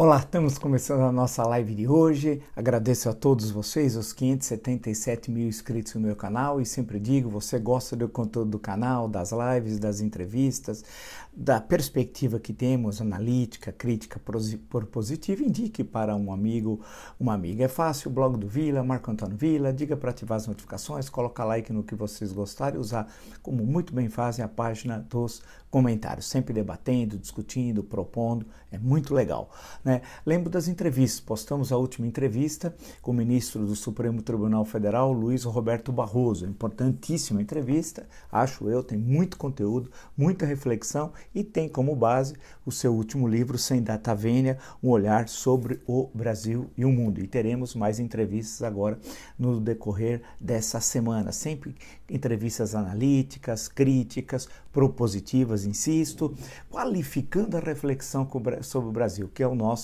Olá, 0.00 0.18
estamos 0.18 0.58
começando 0.58 1.00
a 1.00 1.10
nossa 1.10 1.42
live 1.42 1.74
de 1.74 1.88
hoje. 1.88 2.40
Agradeço 2.54 3.08
a 3.08 3.12
todos 3.12 3.50
vocês, 3.50 3.96
os 3.96 4.12
577 4.12 5.28
mil 5.28 5.48
inscritos 5.48 5.92
no 5.96 6.00
meu 6.00 6.14
canal. 6.14 6.60
E 6.60 6.64
sempre 6.64 7.00
digo: 7.00 7.28
você 7.28 7.58
gosta 7.58 7.96
do 7.96 8.08
conteúdo 8.08 8.52
do 8.52 8.58
canal, 8.60 9.08
das 9.08 9.32
lives, 9.32 9.80
das 9.80 10.00
entrevistas, 10.00 10.84
da 11.32 11.60
perspectiva 11.60 12.38
que 12.38 12.52
temos, 12.52 13.00
analítica, 13.00 13.72
crítica 13.72 14.20
propositiva, 14.20 15.42
indique 15.42 15.82
para 15.82 16.14
um 16.14 16.32
amigo, 16.32 16.80
uma 17.18 17.34
amiga. 17.34 17.64
É 17.64 17.68
fácil, 17.68 18.08
blog 18.08 18.36
do 18.36 18.46
Vila, 18.46 18.84
Marco 18.84 19.10
Antônio 19.10 19.36
Vila, 19.36 19.72
diga 19.72 19.96
para 19.96 20.10
ativar 20.10 20.36
as 20.36 20.46
notificações, 20.46 21.08
coloca 21.08 21.42
like 21.42 21.72
no 21.72 21.82
que 21.82 21.96
vocês 21.96 22.30
gostarem, 22.32 22.78
usar 22.78 23.12
como 23.42 23.66
muito 23.66 23.92
bem 23.92 24.08
fazem 24.08 24.44
a 24.44 24.48
página 24.48 25.04
dos 25.10 25.42
comentários, 25.70 26.26
sempre 26.26 26.52
debatendo, 26.54 27.18
discutindo, 27.18 27.82
propondo, 27.82 28.46
é 28.70 28.78
muito 28.78 29.12
legal. 29.12 29.50
Né? 29.88 30.02
Lembro 30.26 30.50
das 30.50 30.68
entrevistas, 30.68 31.18
postamos 31.18 31.72
a 31.72 31.78
última 31.78 32.06
entrevista 32.06 32.76
com 33.00 33.10
o 33.10 33.14
ministro 33.14 33.64
do 33.64 33.74
Supremo 33.74 34.20
Tribunal 34.20 34.62
Federal, 34.66 35.10
Luiz 35.10 35.44
Roberto 35.44 35.90
Barroso, 35.90 36.44
importantíssima 36.44 37.40
entrevista, 37.40 38.06
acho 38.30 38.68
eu, 38.68 38.82
tem 38.82 38.98
muito 38.98 39.38
conteúdo, 39.38 39.90
muita 40.14 40.44
reflexão 40.44 41.10
e 41.34 41.42
tem 41.42 41.70
como 41.70 41.96
base 41.96 42.34
o 42.66 42.70
seu 42.70 42.94
último 42.94 43.26
livro, 43.26 43.56
Sem 43.56 43.82
Data 43.82 44.14
Vênia, 44.14 44.58
um 44.82 44.90
olhar 44.90 45.26
sobre 45.26 45.80
o 45.86 46.10
Brasil 46.12 46.70
e 46.76 46.84
o 46.84 46.92
mundo. 46.92 47.18
E 47.22 47.26
teremos 47.26 47.74
mais 47.74 47.98
entrevistas 47.98 48.62
agora 48.62 48.98
no 49.38 49.58
decorrer 49.58 50.20
dessa 50.38 50.82
semana, 50.82 51.32
sempre 51.32 51.74
entrevistas 52.10 52.74
analíticas, 52.74 53.68
críticas, 53.68 54.50
propositivas, 54.70 55.64
insisto, 55.64 56.34
qualificando 56.70 57.56
a 57.56 57.60
reflexão 57.60 58.28
sobre 58.60 58.90
o 58.90 58.92
Brasil, 58.92 59.30
que 59.32 59.42
é 59.42 59.48
o 59.48 59.54
nosso 59.54 59.77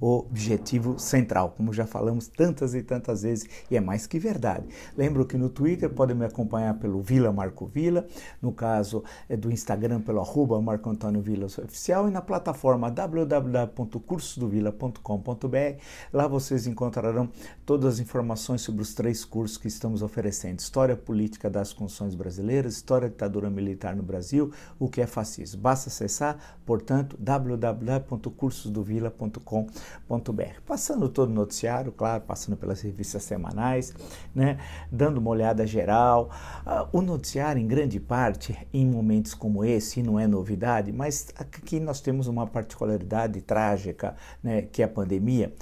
objetivo 0.00 0.98
central, 0.98 1.54
como 1.56 1.72
já 1.72 1.86
falamos 1.86 2.26
tantas 2.28 2.74
e 2.74 2.82
tantas 2.82 3.22
vezes, 3.22 3.48
e 3.70 3.76
é 3.76 3.80
mais 3.80 4.06
que 4.06 4.18
verdade. 4.18 4.66
Lembro 4.96 5.24
que 5.26 5.36
no 5.36 5.48
Twitter 5.48 5.90
podem 5.90 6.16
me 6.16 6.24
acompanhar 6.24 6.74
pelo 6.74 7.00
Vila 7.00 7.32
Marco 7.32 7.66
Vila, 7.66 8.06
no 8.40 8.52
caso 8.52 9.02
é 9.28 9.36
do 9.36 9.50
Instagram 9.50 10.00
pelo 10.00 10.20
arroba 10.20 10.60
Marco 10.60 10.88
Antônio 10.88 11.20
Vila 11.20 11.46
Oficial 11.46 12.06
e 12.08 12.10
na 12.10 12.20
plataforma 12.20 12.90
www.cursodovila.com.br. 12.90 15.82
Lá 16.12 16.28
vocês 16.28 16.66
encontrarão 16.66 17.30
todas 17.64 17.94
as 17.94 18.00
informações 18.00 18.60
sobre 18.60 18.82
os 18.82 18.92
três 18.94 19.24
cursos 19.24 19.56
que 19.56 19.68
estamos 19.68 20.02
oferecendo: 20.02 20.58
História 20.58 20.96
Política 20.96 21.48
das 21.48 21.72
Constituições 21.72 22.14
Brasileiras, 22.14 22.74
História 22.74 23.08
da 23.08 23.12
Ditadura 23.12 23.48
Militar 23.50 23.96
no 23.96 24.02
Brasil 24.02 24.18
Brasil, 24.18 24.52
o 24.78 24.88
que 24.88 25.00
é 25.00 25.06
fascismo. 25.06 25.60
Basta 25.60 25.88
acessar, 25.88 26.58
portanto, 26.66 27.16
www.cursosdovila.com.br. 27.18 29.37
Passando 30.66 31.08
todo 31.08 31.30
o 31.30 31.34
noticiário, 31.34 31.92
claro, 31.92 32.22
passando 32.22 32.56
pelas 32.56 32.80
revistas 32.80 33.22
semanais, 33.22 33.94
né, 34.34 34.58
dando 34.90 35.18
uma 35.18 35.30
olhada 35.30 35.66
geral. 35.66 36.30
Uh, 36.66 36.98
o 36.98 37.02
noticiário, 37.02 37.60
em 37.60 37.66
grande 37.66 38.00
parte, 38.00 38.56
em 38.72 38.86
momentos 38.86 39.34
como 39.34 39.64
esse, 39.64 40.02
não 40.02 40.18
é 40.18 40.26
novidade, 40.26 40.92
mas 40.92 41.28
aqui 41.36 41.80
nós 41.80 42.00
temos 42.00 42.26
uma 42.26 42.46
particularidade 42.46 43.40
trágica, 43.40 44.14
né, 44.42 44.62
que 44.62 44.82
é 44.82 44.84
a 44.84 44.88
pandemia, 44.88 45.52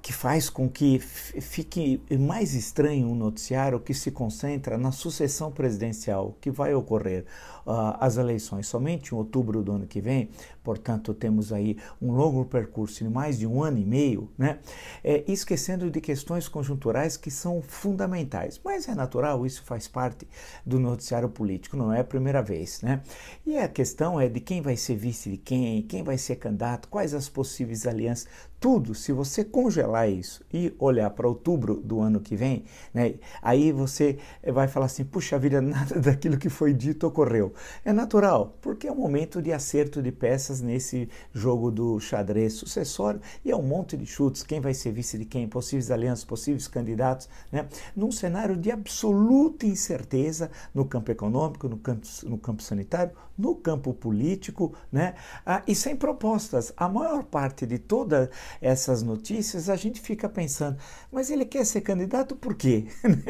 que 0.00 0.12
faz 0.12 0.48
com 0.48 0.68
que 0.68 0.98
fique 0.98 2.00
mais 2.18 2.54
estranho 2.54 3.08
um 3.08 3.14
noticiário 3.14 3.80
que 3.80 3.92
se 3.92 4.10
concentra 4.10 4.78
na 4.78 4.92
sucessão 4.92 5.50
presidencial 5.50 6.36
que 6.40 6.50
vai 6.50 6.74
ocorrer 6.74 7.24
uh, 7.66 7.96
as 8.00 8.16
eleições 8.16 8.66
somente 8.68 9.12
em 9.12 9.16
outubro 9.16 9.62
do 9.62 9.72
ano 9.72 9.86
que 9.86 10.00
vem, 10.00 10.30
portanto 10.62 11.12
temos 11.12 11.52
aí 11.52 11.76
um 12.00 12.12
longo 12.12 12.44
percurso 12.44 13.02
de 13.02 13.10
mais 13.10 13.38
de 13.38 13.46
um 13.46 13.62
ano 13.62 13.78
e 13.78 13.84
meio, 13.84 14.30
né? 14.38 14.60
É, 15.02 15.24
esquecendo 15.26 15.90
de 15.90 16.00
questões 16.00 16.48
conjunturais 16.48 17.16
que 17.16 17.30
são 17.30 17.60
fundamentais. 17.60 18.60
Mas 18.64 18.88
é 18.88 18.94
natural, 18.94 19.44
isso 19.44 19.62
faz 19.64 19.88
parte 19.88 20.26
do 20.64 20.78
noticiário 20.78 21.28
político, 21.28 21.76
não 21.76 21.92
é 21.92 22.00
a 22.00 22.04
primeira 22.04 22.42
vez, 22.42 22.80
né? 22.82 23.02
E 23.44 23.58
a 23.58 23.68
questão 23.68 24.20
é 24.20 24.28
de 24.28 24.40
quem 24.40 24.62
vai 24.62 24.76
ser 24.76 24.96
vice 24.96 25.30
de 25.30 25.36
quem, 25.36 25.82
quem 25.82 26.02
vai 26.02 26.18
ser 26.18 26.36
candidato, 26.36 26.88
quais 26.88 27.14
as 27.14 27.28
possíveis 27.28 27.86
alianças, 27.86 28.28
tudo, 28.66 28.96
se 28.96 29.12
você 29.12 29.44
congelar 29.44 30.10
isso 30.10 30.44
e 30.52 30.74
olhar 30.76 31.08
para 31.10 31.28
outubro 31.28 31.76
do 31.76 32.00
ano 32.00 32.18
que 32.18 32.34
vem, 32.34 32.64
né, 32.92 33.14
aí 33.40 33.70
você 33.70 34.18
vai 34.52 34.66
falar 34.66 34.86
assim: 34.86 35.04
puxa 35.04 35.38
vida, 35.38 35.62
nada 35.62 36.00
daquilo 36.00 36.36
que 36.36 36.48
foi 36.48 36.74
dito 36.74 37.06
ocorreu. 37.06 37.54
É 37.84 37.92
natural, 37.92 38.58
porque 38.60 38.88
é 38.88 38.92
um 38.92 38.96
momento 38.96 39.40
de 39.40 39.52
acerto 39.52 40.02
de 40.02 40.10
peças 40.10 40.60
nesse 40.60 41.08
jogo 41.32 41.70
do 41.70 42.00
xadrez 42.00 42.54
sucessório 42.54 43.20
e 43.44 43.52
é 43.52 43.56
um 43.56 43.62
monte 43.62 43.96
de 43.96 44.04
chutes: 44.04 44.42
quem 44.42 44.60
vai 44.60 44.74
ser 44.74 44.90
vice 44.90 45.16
de 45.16 45.26
quem, 45.26 45.46
possíveis 45.46 45.88
alianças, 45.92 46.24
possíveis 46.24 46.66
candidatos, 46.66 47.28
né, 47.52 47.68
num 47.94 48.10
cenário 48.10 48.56
de 48.56 48.72
absoluta 48.72 49.64
incerteza 49.64 50.50
no 50.74 50.84
campo 50.84 51.12
econômico, 51.12 51.68
no 51.68 51.78
campo, 51.78 52.04
no 52.24 52.36
campo 52.36 52.64
sanitário, 52.64 53.12
no 53.38 53.54
campo 53.54 53.94
político, 53.94 54.74
né, 54.90 55.14
ah, 55.44 55.62
e 55.68 55.74
sem 55.74 55.94
propostas. 55.94 56.72
A 56.76 56.88
maior 56.88 57.22
parte 57.22 57.64
de 57.64 57.78
toda 57.78 58.28
essas 58.60 59.02
notícias, 59.02 59.68
a 59.68 59.76
gente 59.76 60.00
fica 60.00 60.28
pensando, 60.28 60.76
mas 61.10 61.30
ele 61.30 61.44
quer 61.44 61.64
ser 61.64 61.80
candidato 61.80 62.36
por 62.36 62.54
quê? 62.54 62.86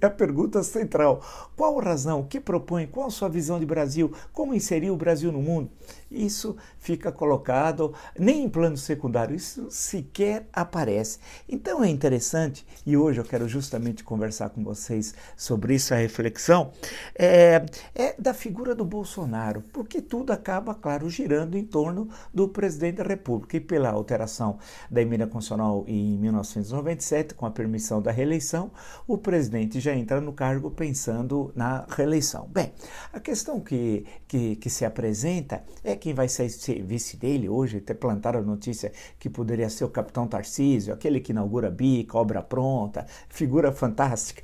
é 0.00 0.06
a 0.06 0.10
pergunta 0.10 0.62
central. 0.62 1.22
Qual 1.56 1.78
razão? 1.78 2.20
O 2.20 2.26
que 2.26 2.40
propõe? 2.40 2.86
Qual 2.86 3.06
a 3.06 3.10
sua 3.10 3.28
visão 3.28 3.58
de 3.58 3.66
Brasil? 3.66 4.12
Como 4.32 4.54
inserir 4.54 4.90
o 4.90 4.96
Brasil 4.96 5.32
no 5.32 5.42
mundo? 5.42 5.70
Isso 6.10 6.56
fica 6.78 7.10
colocado 7.10 7.92
nem 8.18 8.44
em 8.44 8.48
plano 8.48 8.76
secundário, 8.76 9.34
isso 9.34 9.68
sequer 9.70 10.46
aparece. 10.52 11.18
Então 11.48 11.82
é 11.82 11.88
interessante, 11.88 12.64
e 12.86 12.96
hoje 12.96 13.20
eu 13.20 13.24
quero 13.24 13.48
justamente 13.48 14.04
conversar 14.04 14.50
com 14.50 14.62
vocês 14.62 15.14
sobre 15.36 15.74
isso, 15.74 15.92
a 15.92 15.96
reflexão, 15.96 16.70
é, 17.14 17.66
é 17.94 18.14
da 18.18 18.32
figura 18.32 18.74
do 18.74 18.84
Bolsonaro, 18.84 19.62
porque 19.72 20.00
tudo 20.00 20.32
acaba, 20.32 20.74
claro, 20.74 21.10
girando 21.10 21.56
em 21.56 21.64
torno 21.64 22.08
do 22.32 22.48
presidente 22.48 22.96
da 22.96 23.04
República. 23.04 23.56
E 23.56 23.60
pela 23.60 23.90
alteração 23.90 24.58
da 24.90 25.02
emenda 25.02 25.26
constitucional 25.26 25.84
em 25.88 26.18
1997, 26.18 27.34
com 27.34 27.46
a 27.46 27.50
permissão 27.50 28.00
da 28.00 28.12
reeleição, 28.12 28.70
o 29.06 29.18
presidente 29.18 29.80
já 29.80 29.94
entra 29.94 30.20
no 30.20 30.32
cargo 30.32 30.70
pensando 30.70 31.52
na 31.54 31.84
reeleição. 31.88 32.48
Bem, 32.48 32.72
a 33.12 33.18
questão 33.18 33.60
que, 33.60 34.06
que, 34.28 34.56
que 34.56 34.70
se 34.70 34.84
apresenta 34.84 35.64
é 35.82 35.95
quem 35.96 36.14
vai 36.14 36.28
ser 36.28 36.48
vice 36.82 37.16
dele 37.16 37.48
hoje, 37.48 37.78
até 37.78 37.94
plantaram 37.94 38.40
a 38.40 38.42
notícia 38.42 38.92
que 39.18 39.28
poderia 39.28 39.68
ser 39.68 39.84
o 39.84 39.88
capitão 39.88 40.26
Tarcísio, 40.26 40.92
aquele 40.92 41.20
que 41.20 41.32
inaugura 41.32 41.70
bica, 41.70 42.18
obra 42.18 42.42
pronta, 42.42 43.06
figura 43.28 43.72
fantástica, 43.72 44.42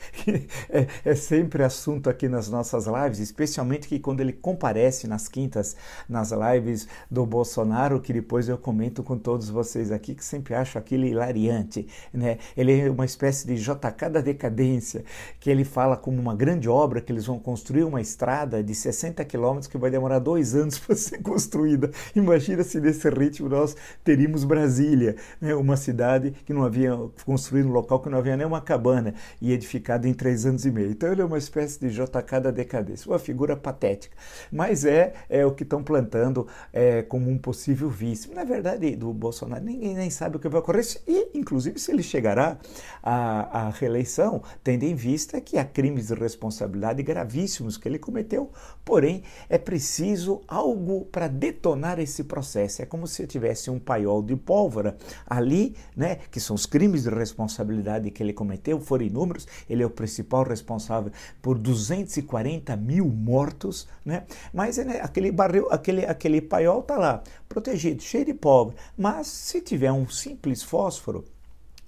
é, 0.70 0.86
é, 1.04 1.14
sempre 1.14 1.62
assunto 1.62 2.08
aqui 2.08 2.28
nas 2.28 2.48
nossas 2.48 2.86
lives, 2.86 3.18
especialmente 3.18 3.88
que 3.88 3.98
quando 3.98 4.20
ele 4.20 4.32
comparece 4.32 5.06
nas 5.06 5.28
quintas, 5.28 5.76
nas 6.08 6.32
lives 6.32 6.88
do 7.10 7.24
Bolsonaro, 7.26 8.00
que 8.00 8.12
depois 8.12 8.48
eu 8.48 8.58
comento 8.58 9.02
com 9.02 9.18
todos 9.18 9.48
vocês 9.48 9.92
aqui, 9.92 10.14
que 10.14 10.24
sempre 10.24 10.54
acho 10.54 10.78
aquilo 10.78 11.04
hilariante, 11.04 11.86
né? 12.12 12.38
Ele 12.56 12.80
é 12.80 12.90
uma 12.90 13.04
espécie 13.04 13.46
de 13.46 13.56
JK 13.56 14.10
da 14.10 14.20
decadência, 14.20 15.04
que 15.38 15.50
ele 15.50 15.64
fala 15.64 15.96
como 15.96 16.20
uma 16.20 16.34
grande 16.34 16.68
obra, 16.68 17.00
que 17.00 17.12
eles 17.12 17.26
vão 17.26 17.38
construir 17.38 17.84
uma 17.84 18.00
estrada 18.00 18.62
de 18.62 18.74
60 18.74 19.24
quilômetros 19.24 19.66
que 19.66 19.78
vai 19.78 19.90
demorar 19.90 20.18
dois 20.18 20.54
anos 20.54 20.78
para 20.78 20.96
ser 20.96 21.18
construída 21.18 21.41
construída. 21.42 21.90
Imagina 22.14 22.62
se 22.62 22.80
nesse 22.80 23.08
ritmo 23.10 23.48
nós 23.48 23.76
teríamos 24.04 24.44
Brasília, 24.44 25.16
né? 25.40 25.54
uma 25.54 25.76
cidade 25.76 26.32
que 26.44 26.52
não 26.52 26.62
havia 26.62 26.96
construído 27.24 27.68
um 27.68 27.72
local 27.72 28.00
que 28.00 28.08
não 28.08 28.18
havia 28.18 28.36
nenhuma 28.36 28.60
cabana 28.60 29.14
e 29.40 29.52
edificada 29.52 30.08
em 30.08 30.14
três 30.14 30.46
anos 30.46 30.64
e 30.64 30.70
meio. 30.70 30.90
Então 30.90 31.10
ele 31.10 31.20
é 31.20 31.24
uma 31.24 31.38
espécie 31.38 31.80
de 31.80 31.90
JK 31.90 32.40
da 32.42 32.50
decadência, 32.50 33.10
uma 33.10 33.18
figura 33.18 33.56
patética. 33.56 34.16
Mas 34.50 34.84
é, 34.84 35.14
é 35.28 35.44
o 35.44 35.52
que 35.52 35.64
estão 35.64 35.82
plantando 35.82 36.46
é, 36.72 37.02
como 37.02 37.28
um 37.28 37.38
possível 37.38 37.90
vice. 37.90 38.32
Na 38.32 38.44
verdade, 38.44 38.94
do 38.94 39.12
Bolsonaro, 39.12 39.64
ninguém 39.64 39.94
nem 39.94 40.10
sabe 40.10 40.36
o 40.36 40.38
que 40.38 40.48
vai 40.48 40.60
ocorrer. 40.60 40.82
E, 41.06 41.28
inclusive, 41.34 41.78
se 41.78 41.92
ele 41.92 42.02
chegará 42.02 42.58
à, 43.02 43.66
à 43.66 43.70
reeleição, 43.70 44.42
tendo 44.62 44.84
em 44.84 44.94
vista 44.94 45.40
que 45.40 45.58
há 45.58 45.64
crimes 45.64 46.08
de 46.08 46.14
responsabilidade 46.14 47.02
gravíssimos 47.02 47.76
que 47.76 47.88
ele 47.88 47.98
cometeu. 47.98 48.50
Porém, 48.84 49.22
é 49.48 49.58
preciso 49.58 50.42
algo 50.48 51.06
para 51.06 51.28
detonar 51.32 51.98
esse 51.98 52.24
processo. 52.24 52.82
É 52.82 52.86
como 52.86 53.06
se 53.06 53.26
tivesse 53.26 53.70
um 53.70 53.78
paiol 53.78 54.22
de 54.22 54.36
pólvora 54.36 54.96
ali, 55.26 55.74
né, 55.96 56.16
que 56.30 56.38
são 56.38 56.54
os 56.54 56.66
crimes 56.66 57.04
de 57.04 57.10
responsabilidade 57.10 58.10
que 58.10 58.22
ele 58.22 58.32
cometeu, 58.32 58.80
foram 58.80 59.04
inúmeros, 59.04 59.46
ele 59.68 59.82
é 59.82 59.86
o 59.86 59.90
principal 59.90 60.44
responsável 60.44 61.10
por 61.40 61.58
240 61.58 62.76
mil 62.76 63.06
mortos, 63.06 63.88
né, 64.04 64.24
mas 64.52 64.76
né, 64.78 65.00
aquele 65.02 65.32
barril, 65.32 65.68
aquele, 65.70 66.04
aquele 66.04 66.40
paiol 66.40 66.80
está 66.80 66.96
lá, 66.96 67.22
protegido, 67.48 68.02
cheio 68.02 68.24
de 68.24 68.34
pólvora, 68.34 68.76
mas 68.96 69.26
se 69.26 69.60
tiver 69.60 69.92
um 69.92 70.08
simples 70.08 70.62
fósforo, 70.62 71.24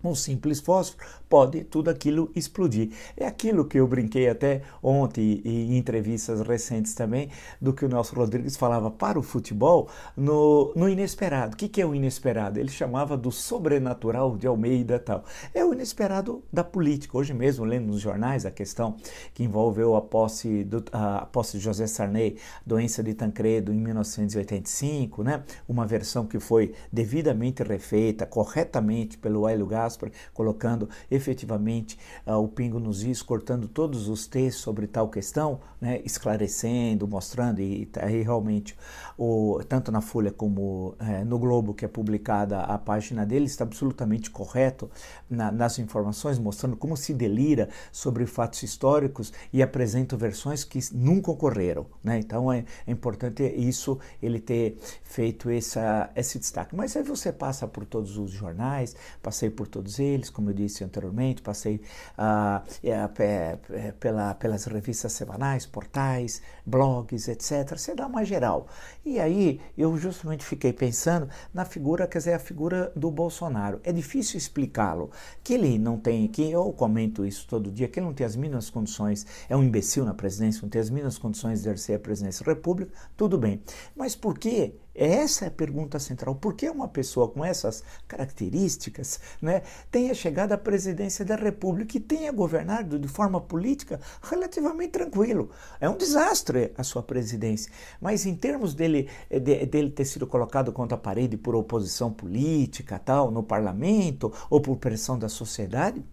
um 0.03 0.15
simples 0.15 0.61
fósforo, 0.61 1.07
pode 1.35 1.65
tudo 1.65 1.91
aquilo 1.91 2.31
explodir. 2.37 2.91
É 3.17 3.27
aquilo 3.27 3.65
que 3.65 3.81
eu 3.81 3.89
brinquei 3.89 4.29
até 4.29 4.63
ontem 4.81 5.43
em 5.45 5.77
entrevistas 5.77 6.41
recentes 6.41 6.95
também, 6.95 7.29
do 7.61 7.73
que 7.73 7.85
o 7.85 7.89
Nelson 7.89 8.15
Rodrigues 8.15 8.57
falava 8.57 8.89
para 8.89 9.19
o 9.19 9.23
futebol 9.23 9.89
no, 10.17 10.73
no 10.77 10.89
inesperado. 10.89 11.55
O 11.55 11.57
que, 11.57 11.69
que 11.69 11.83
é 11.83 11.87
o 11.87 11.93
inesperado? 11.93 12.61
Ele 12.61 12.69
chamava 12.69 13.17
do 13.17 13.33
sobrenatural 13.33 14.37
de 14.37 14.47
Almeida 14.47 14.97
tal. 15.01 15.25
É 15.53 15.65
o 15.65 15.73
inesperado 15.73 16.41
da 16.53 16.63
política. 16.63 17.19
Hoje 17.19 17.35
mesmo, 17.35 17.65
lendo 17.65 17.89
nos 17.89 18.01
jornais 18.01 18.47
a 18.47 18.51
questão 18.53 18.95
que 19.35 19.43
envolveu 19.43 19.97
a 19.97 20.01
posse, 20.01 20.63
do, 20.63 20.85
a 20.93 21.27
posse 21.27 21.59
de 21.59 21.65
José 21.65 21.89
Sarney, 21.89 22.39
doença 22.65 23.03
de 23.03 23.13
Tancredo 23.13 23.73
em 23.73 23.81
1985, 23.81 25.25
né? 25.25 25.43
uma 25.69 25.85
versão 25.85 26.27
que 26.27 26.39
foi 26.39 26.75
devidamente 26.93 27.65
refeita, 27.65 28.25
corretamente 28.25 29.19
pelo 29.19 29.49
Hélio 29.49 29.67
Gas 29.67 29.99
colocando 30.33 30.89
efetivamente 31.25 31.99
uh, 32.27 32.35
o 32.35 32.49
pingo 32.49 32.79
nos 32.79 33.03
is, 33.03 33.23
cortando 33.23 33.67
todos 33.67 34.09
os 34.09 34.27
textos 34.27 34.63
sobre 34.63 34.87
tal 34.87 35.09
questão, 35.09 35.61
né, 35.81 36.01
esclarecendo, 36.05 37.09
mostrando, 37.09 37.61
e 37.61 37.89
aí 38.01 38.23
realmente, 38.23 38.77
o, 39.17 39.61
tanto 39.67 39.91
na 39.91 40.01
Folha 40.01 40.31
como 40.31 40.95
é, 40.99 41.25
no 41.25 41.39
Globo, 41.39 41.73
que 41.73 41.85
é 41.85 41.89
publicada 41.89 42.61
a 42.61 42.77
página 42.77 43.25
dele, 43.25 43.47
está 43.47 43.65
absolutamente 43.65 44.31
correto 44.31 44.91
na, 45.29 45.51
nas 45.51 45.79
informações, 45.79 46.39
mostrando 46.39 46.77
como 46.77 46.97
se 46.97 47.15
delira 47.15 47.69
sobre 47.91 48.27
fatos 48.27 48.63
históricos 48.63 49.33
e 49.53 49.63
apresenta 49.63 50.17
versões 50.17 50.65
que 50.65 50.79
nunca 50.93 51.31
ocorreram. 51.31 51.87
Né? 52.03 52.19
Então 52.19 52.53
é, 52.53 52.65
é 52.87 52.93
importante 52.93 53.43
isso, 53.45 53.99
ele 54.23 54.41
ter 54.41 54.79
feito 55.03 55.49
essa, 55.49 56.11
esse 56.15 56.39
destaque. 56.39 56.77
Mas 56.77 56.97
aí 56.97 57.03
você 57.03 57.33
passa 57.33 57.67
por 57.67 57.85
todos 57.85 58.19
os 58.19 58.31
jornais, 58.31 58.95
passei 59.23 59.49
por 59.49 59.67
todos 59.67 59.99
eles, 59.99 60.29
como 60.29 60.51
eu 60.51 60.55
disse 60.55 60.85
anteriormente, 60.85 61.04
passei 61.43 61.81
ah, 62.17 62.63
é, 62.83 63.93
pela, 63.99 64.35
pelas 64.35 64.65
revistas 64.65 65.13
semanais, 65.13 65.67
portais, 65.67 66.43
blogs, 66.65 67.29
etc. 67.29 67.77
Você 67.77 67.95
dá 67.95 68.07
uma 68.07 68.25
geral. 68.25 68.67
E 69.05 69.19
aí 69.19 69.61
eu 69.77 69.97
justamente 69.97 70.45
fiquei 70.45 70.73
pensando 70.73 71.29
na 71.53 71.65
figura, 71.65 72.07
quer 72.07 72.19
dizer, 72.19 72.35
a 72.35 72.39
figura 72.39 72.93
do 72.97 73.11
Bolsonaro. 73.11 73.81
É 73.85 73.93
difícil 73.93 74.39
explicá-lo. 74.39 75.11
Que 75.43 75.55
ele 75.55 75.79
não 75.79 75.99
tem, 75.99 76.27
que 76.29 76.51
eu 76.51 76.73
comento 76.73 77.25
isso 77.25 77.47
todo 77.49 77.71
dia, 77.71 77.89
que 77.89 77.99
ele 77.99 78.07
não 78.07 78.15
tem 78.15 78.27
as 78.27 78.37
mínimas 78.37 78.71
condições, 78.71 79.27
é 79.49 79.57
um 79.57 79.63
imbecil 79.63 80.05
na 80.05 80.15
presidência, 80.15 80.63
não 80.63 80.69
tem 80.69 80.81
as 80.81 80.91
mínimas 80.91 81.19
condições 81.19 81.63
de 81.63 81.69
exercer 81.69 81.97
a 81.97 82.01
presidência 82.01 82.45
da 82.45 82.53
República, 82.53 82.93
tudo 83.17 83.39
bem. 83.39 83.63
Mas 83.97 84.15
por 84.15 84.39
que 84.39 84.75
essa 84.95 85.47
é 85.47 85.49
a 85.49 85.51
pergunta 85.51 85.99
central. 85.99 86.37
Por 86.37 86.55
que 86.55 86.71
uma 86.71 86.87
pessoa 86.87 87.29
com 87.29 87.45
essas 87.45 87.83
características 88.07 89.19
né, 89.43 89.63
tenha 89.91 90.15
chegado 90.15 90.53
à 90.53 90.59
presidência 90.59 91.25
da 91.25 91.35
República 91.35 91.97
e 91.97 92.01
tenha 92.01 92.31
governado 92.31 92.99
de 92.99 93.09
forma 93.09 93.41
política 93.41 94.01
relativamente 94.23 94.93
tranquilo? 94.93 95.51
É 95.81 95.89
um 95.89 95.97
desastre 95.97 96.73
a 96.79 96.85
sua 96.85 97.03
presidência. 97.03 97.73
Mas 98.01 98.25
em 98.25 98.37
termos 98.37 98.73
dele, 98.75 99.09
de, 99.29 99.67
dele 99.67 99.91
ter 99.91 100.05
sido 100.05 100.27
colocado 100.27 100.73
contra 100.73 100.95
a 100.97 101.01
parede 101.01 101.37
por 101.37 101.57
oposição 101.57 102.13
política, 102.13 102.99
tal, 102.99 103.31
no 103.31 103.43
parlamento 103.43 104.33
ou 104.49 104.61
por 104.61 104.77
pressão 104.77 105.19
da 105.19 105.29
sociedade, 105.29 106.05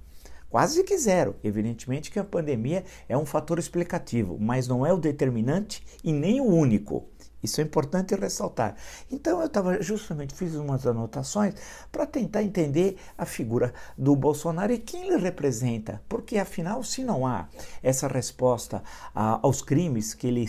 quase 0.50 0.84
que 0.84 0.98
zero. 0.98 1.36
Evidentemente 1.44 2.10
que 2.10 2.20
a 2.20 2.24
pandemia 2.24 2.84
é 3.08 3.18
um 3.18 3.26
fator 3.26 3.60
explicativo, 3.60 4.38
mas 4.40 4.68
não 4.68 4.86
é 4.86 4.92
o 4.92 4.98
determinante 4.98 5.84
e 6.04 6.12
nem 6.12 6.42
o 6.42 6.46
único. 6.46 7.08
Isso 7.44 7.60
é 7.62 7.64
importante 7.64 8.16
ressaltar. 8.16 8.76
Então 9.12 9.40
eu 9.40 9.48
estava 9.48 9.82
justamente 9.82 10.34
fiz 10.34 10.56
umas 10.56 10.86
anotações 10.86 11.56
para 11.92 12.06
tentar 12.06 12.44
entender 12.44 12.98
a 13.18 13.26
figura 13.26 13.74
do 13.98 14.16
Bolsonaro 14.16 14.72
e 14.72 14.78
quem 14.78 15.08
ele 15.08 15.18
representa, 15.18 16.02
porque 16.08 16.38
afinal, 16.38 16.84
se 16.84 17.04
não 17.04 17.26
há 17.26 17.48
essa 17.82 18.08
resposta 18.08 18.84
a, 19.14 19.40
aos 19.42 19.62
crimes 19.62 20.14
que 20.14 20.28
ele 20.28 20.46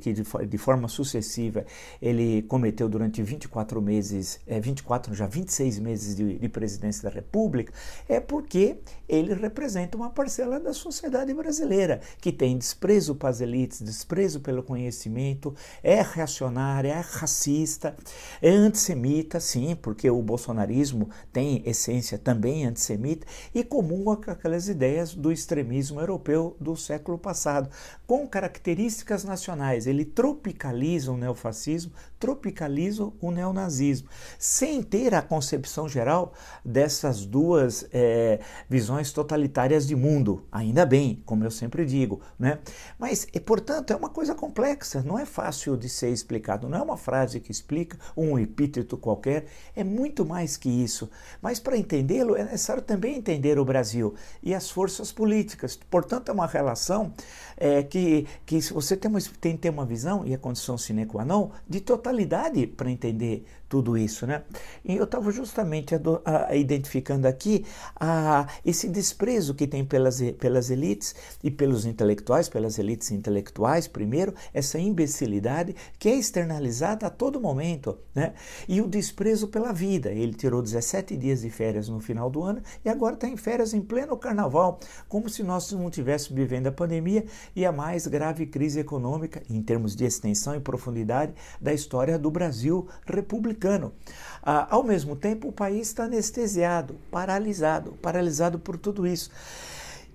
que 0.00 0.12
de, 0.12 0.22
de, 0.22 0.58
forma 0.58 0.88
sucessiva 0.88 1.64
ele 2.00 2.42
cometeu 2.42 2.88
durante 2.88 3.22
24 3.22 3.80
meses, 3.80 4.40
é, 4.46 4.60
24 4.60 5.14
já 5.14 5.26
26 5.26 5.78
meses 5.78 6.16
de, 6.16 6.38
de 6.38 6.48
presidência 6.48 7.02
da 7.08 7.14
República, 7.14 7.72
é 8.08 8.20
porque 8.20 8.78
ele 9.12 9.34
representa 9.34 9.94
uma 9.94 10.08
parcela 10.08 10.58
da 10.58 10.72
sociedade 10.72 11.34
brasileira 11.34 12.00
que 12.18 12.32
tem 12.32 12.56
desprezo 12.56 13.14
para 13.14 13.28
as 13.28 13.42
elites, 13.42 13.82
desprezo 13.82 14.40
pelo 14.40 14.62
conhecimento, 14.62 15.54
é 15.82 16.00
reacionária, 16.00 16.88
é 16.94 17.00
racista, 17.00 17.94
é 18.40 18.48
antissemita, 18.48 19.38
sim, 19.38 19.76
porque 19.76 20.08
o 20.08 20.22
bolsonarismo 20.22 21.10
tem 21.30 21.62
essência 21.66 22.16
também 22.16 22.64
antissemita 22.64 23.26
e 23.54 23.62
comunga 23.62 24.16
com 24.16 24.30
aquelas 24.30 24.66
ideias 24.66 25.14
do 25.14 25.30
extremismo 25.30 26.00
europeu 26.00 26.56
do 26.58 26.74
século 26.74 27.18
passado, 27.18 27.68
com 28.06 28.26
características 28.26 29.24
nacionais. 29.24 29.86
Ele 29.86 30.06
tropicaliza 30.06 31.12
o 31.12 31.18
neofascismo, 31.18 31.92
tropicaliza 32.18 33.12
o 33.20 33.30
neonazismo, 33.30 34.08
sem 34.38 34.82
ter 34.82 35.14
a 35.14 35.20
concepção 35.20 35.86
geral 35.86 36.32
dessas 36.64 37.26
duas 37.26 37.86
é, 37.92 38.40
visões 38.70 39.01
totalitárias 39.10 39.86
de 39.86 39.96
mundo. 39.96 40.46
Ainda 40.52 40.84
bem, 40.84 41.22
como 41.24 41.44
eu 41.44 41.50
sempre 41.50 41.84
digo, 41.86 42.20
né? 42.38 42.58
Mas, 42.98 43.26
e, 43.32 43.40
portanto, 43.40 43.92
é 43.92 43.96
uma 43.96 44.10
coisa 44.10 44.34
complexa, 44.34 45.02
não 45.02 45.18
é 45.18 45.24
fácil 45.24 45.76
de 45.76 45.88
ser 45.88 46.10
explicado. 46.10 46.68
Não 46.68 46.78
é 46.78 46.82
uma 46.82 46.96
frase 46.96 47.40
que 47.40 47.50
explica 47.50 47.98
um 48.16 48.38
epíteto 48.38 48.96
qualquer, 48.96 49.46
é 49.74 49.82
muito 49.82 50.24
mais 50.24 50.56
que 50.56 50.68
isso. 50.68 51.10
Mas 51.40 51.58
para 51.58 51.76
entendê-lo 51.76 52.36
é 52.36 52.44
necessário 52.44 52.82
também 52.82 53.16
entender 53.16 53.58
o 53.58 53.64
Brasil 53.64 54.14
e 54.42 54.54
as 54.54 54.70
forças 54.70 55.10
políticas. 55.10 55.78
Portanto, 55.90 56.28
é 56.28 56.32
uma 56.32 56.46
relação 56.46 57.14
é, 57.56 57.82
que, 57.82 58.26
que 58.44 58.60
você 58.60 58.96
tem, 58.96 59.10
uma, 59.10 59.20
tem 59.40 59.52
que 59.52 59.62
ter 59.62 59.70
uma 59.70 59.86
visão, 59.86 60.26
e 60.26 60.34
a 60.34 60.38
condição 60.38 60.76
sine 60.76 61.06
qua 61.06 61.24
non, 61.24 61.50
de 61.68 61.80
totalidade 61.80 62.66
para 62.66 62.90
entender 62.90 63.44
tudo 63.72 63.96
isso, 63.96 64.26
né? 64.26 64.42
E 64.84 64.94
eu 64.94 65.04
estava 65.04 65.30
justamente 65.30 65.94
identificando 66.50 67.26
aqui 67.26 67.64
a, 67.98 68.46
esse 68.66 68.86
desprezo 68.86 69.54
que 69.54 69.66
tem 69.66 69.82
pelas, 69.82 70.20
pelas 70.38 70.68
elites 70.68 71.14
e 71.42 71.50
pelos 71.50 71.86
intelectuais, 71.86 72.50
pelas 72.50 72.78
elites 72.78 73.10
intelectuais, 73.10 73.88
primeiro, 73.88 74.34
essa 74.52 74.78
imbecilidade 74.78 75.74
que 75.98 76.10
é 76.10 76.14
externalizada 76.14 77.06
a 77.06 77.10
todo 77.10 77.40
momento, 77.40 77.96
né? 78.14 78.34
E 78.68 78.82
o 78.82 78.86
desprezo 78.86 79.48
pela 79.48 79.72
vida. 79.72 80.10
Ele 80.10 80.34
tirou 80.34 80.60
17 80.60 81.16
dias 81.16 81.40
de 81.40 81.48
férias 81.48 81.88
no 81.88 81.98
final 81.98 82.28
do 82.28 82.42
ano 82.42 82.60
e 82.84 82.90
agora 82.90 83.14
está 83.14 83.26
em 83.26 83.38
férias 83.38 83.72
em 83.72 83.80
pleno 83.80 84.18
carnaval, 84.18 84.80
como 85.08 85.30
se 85.30 85.42
nós 85.42 85.72
não 85.72 85.88
estivéssemos 85.88 86.38
vivendo 86.38 86.66
a 86.66 86.72
pandemia 86.72 87.24
e 87.56 87.64
a 87.64 87.72
mais 87.72 88.06
grave 88.06 88.44
crise 88.44 88.80
econômica, 88.80 89.42
em 89.48 89.62
termos 89.62 89.96
de 89.96 90.04
extensão 90.04 90.54
e 90.54 90.60
profundidade, 90.60 91.32
da 91.58 91.72
história 91.72 92.18
do 92.18 92.30
Brasil 92.30 92.86
republicano 93.06 93.61
americano. 93.62 93.92
Ah, 94.42 94.66
ao 94.70 94.82
mesmo 94.82 95.14
tempo, 95.14 95.48
o 95.48 95.52
país 95.52 95.88
está 95.88 96.04
anestesiado, 96.04 96.96
paralisado, 97.10 97.92
paralisado 98.02 98.58
por 98.58 98.76
tudo 98.76 99.06
isso. 99.06 99.30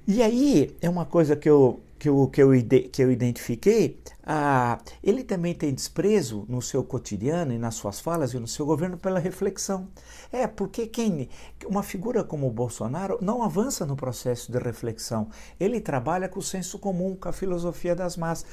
E 0.06 0.22
aí 0.22 0.75
é 0.82 0.89
uma 0.89 1.06
coisa 1.06 1.36
que 1.36 1.50
eu, 1.50 1.82
que 1.98 2.10
eu, 2.10 2.27
que 2.27 2.42
eu, 2.42 2.51
que 2.92 3.04
eu 3.04 3.12
identifiquei, 3.12 4.00
ah, 4.25 4.80
ele 5.01 5.24
também 5.24 5.54
tem 5.54 5.74
desprezo 5.74 6.46
no 6.50 6.62
seu 6.62 6.84
cotidiano 6.84 7.54
e 7.54 7.58
nas 7.58 7.75
suas 7.75 8.00
falas 8.00 8.34
e 8.34 8.39
no 8.39 8.48
seu 8.48 8.66
governo 8.66 8.98
pela 8.98 9.20
reflexão. 9.20 9.88
É, 10.32 10.46
porque 10.46 10.88
quem 10.88 11.30
uma 11.66 11.84
figura 11.84 12.24
como 12.24 12.48
o 12.48 12.51
Bolsonaro 12.51 13.18
não 13.22 13.44
avança 13.44 13.86
no 13.86 13.96
processo 13.96 14.51
de 14.51 14.60
reflexão. 14.60 15.30
Ele 15.60 15.80
trabalha 15.80 16.27
com 16.27 16.39
o 16.39 16.44
senso 16.44 16.77
comum, 16.77 17.16
com 17.16 17.30
a 17.30 17.34
filosofia 17.34 17.96
das 17.96 18.18
massas. 18.18 18.46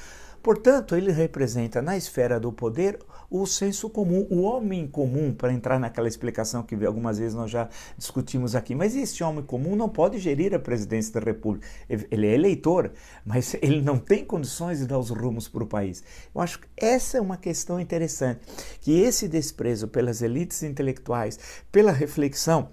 Portanto, 0.45 0.95
ele 0.95 1.11
representa 1.11 1.81
na 1.81 1.97
esfera 1.97 2.39
do 2.39 2.51
poder 2.51 2.99
o 3.31 3.47
senso 3.47 3.89
comum, 3.89 4.27
o 4.29 4.43
homem 4.43 4.85
comum, 4.85 5.33
para 5.33 5.51
entrar 5.51 5.79
naquela 5.79 6.07
explicação 6.07 6.61
que 6.61 6.75
algumas 6.85 7.17
vezes 7.17 7.33
nós 7.33 7.49
já 7.49 7.67
discutimos 7.97 8.53
aqui. 8.53 8.75
Mas 8.75 8.95
esse 8.95 9.23
homem 9.23 9.43
comum 9.43 9.75
não 9.75 9.89
pode 9.89 10.19
gerir 10.19 10.53
a 10.53 10.59
presidência 10.59 11.11
da 11.13 11.19
República. 11.19 11.67
Ele 11.89 12.27
é 12.27 12.35
eleitor, 12.35 12.91
mas 13.25 13.55
ele 13.59 13.81
não 13.81 13.97
tem 13.97 14.23
condições 14.23 14.77
de 14.77 14.85
dar 14.85 14.99
os 14.99 15.09
rumos 15.09 15.47
para 15.47 15.63
o 15.63 15.67
país. 15.67 16.03
Eu 16.35 16.39
acho 16.39 16.59
que 16.59 16.67
essa 16.77 17.17
é 17.17 17.21
uma 17.21 17.37
questão 17.37 17.79
interessante, 17.79 18.41
que 18.81 18.99
esse 18.99 19.27
desprezo 19.27 19.87
pelas 19.87 20.21
elites 20.21 20.61
intelectuais, 20.61 21.39
pela 21.71 21.91
reflexão, 21.91 22.69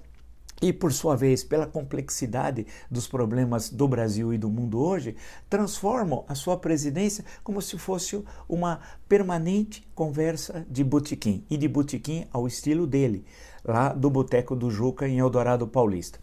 e, 0.62 0.72
por 0.72 0.92
sua 0.92 1.16
vez, 1.16 1.42
pela 1.42 1.66
complexidade 1.66 2.64
dos 2.88 3.08
problemas 3.08 3.68
do 3.68 3.88
Brasil 3.88 4.32
e 4.32 4.38
do 4.38 4.48
mundo 4.48 4.80
hoje, 4.80 5.16
transformam 5.50 6.24
a 6.28 6.36
sua 6.36 6.56
presidência 6.56 7.24
como 7.42 7.60
se 7.60 7.76
fosse 7.76 8.22
uma 8.48 8.80
permanente 9.08 9.84
conversa 9.92 10.64
de 10.70 10.84
botequim, 10.84 11.44
e 11.50 11.56
de 11.56 11.66
botequim 11.66 12.26
ao 12.32 12.46
estilo 12.46 12.86
dele, 12.86 13.24
lá 13.64 13.92
do 13.92 14.08
Boteco 14.08 14.54
do 14.54 14.70
Juca, 14.70 15.08
em 15.08 15.18
Eldorado 15.18 15.66
Paulista. 15.66 16.20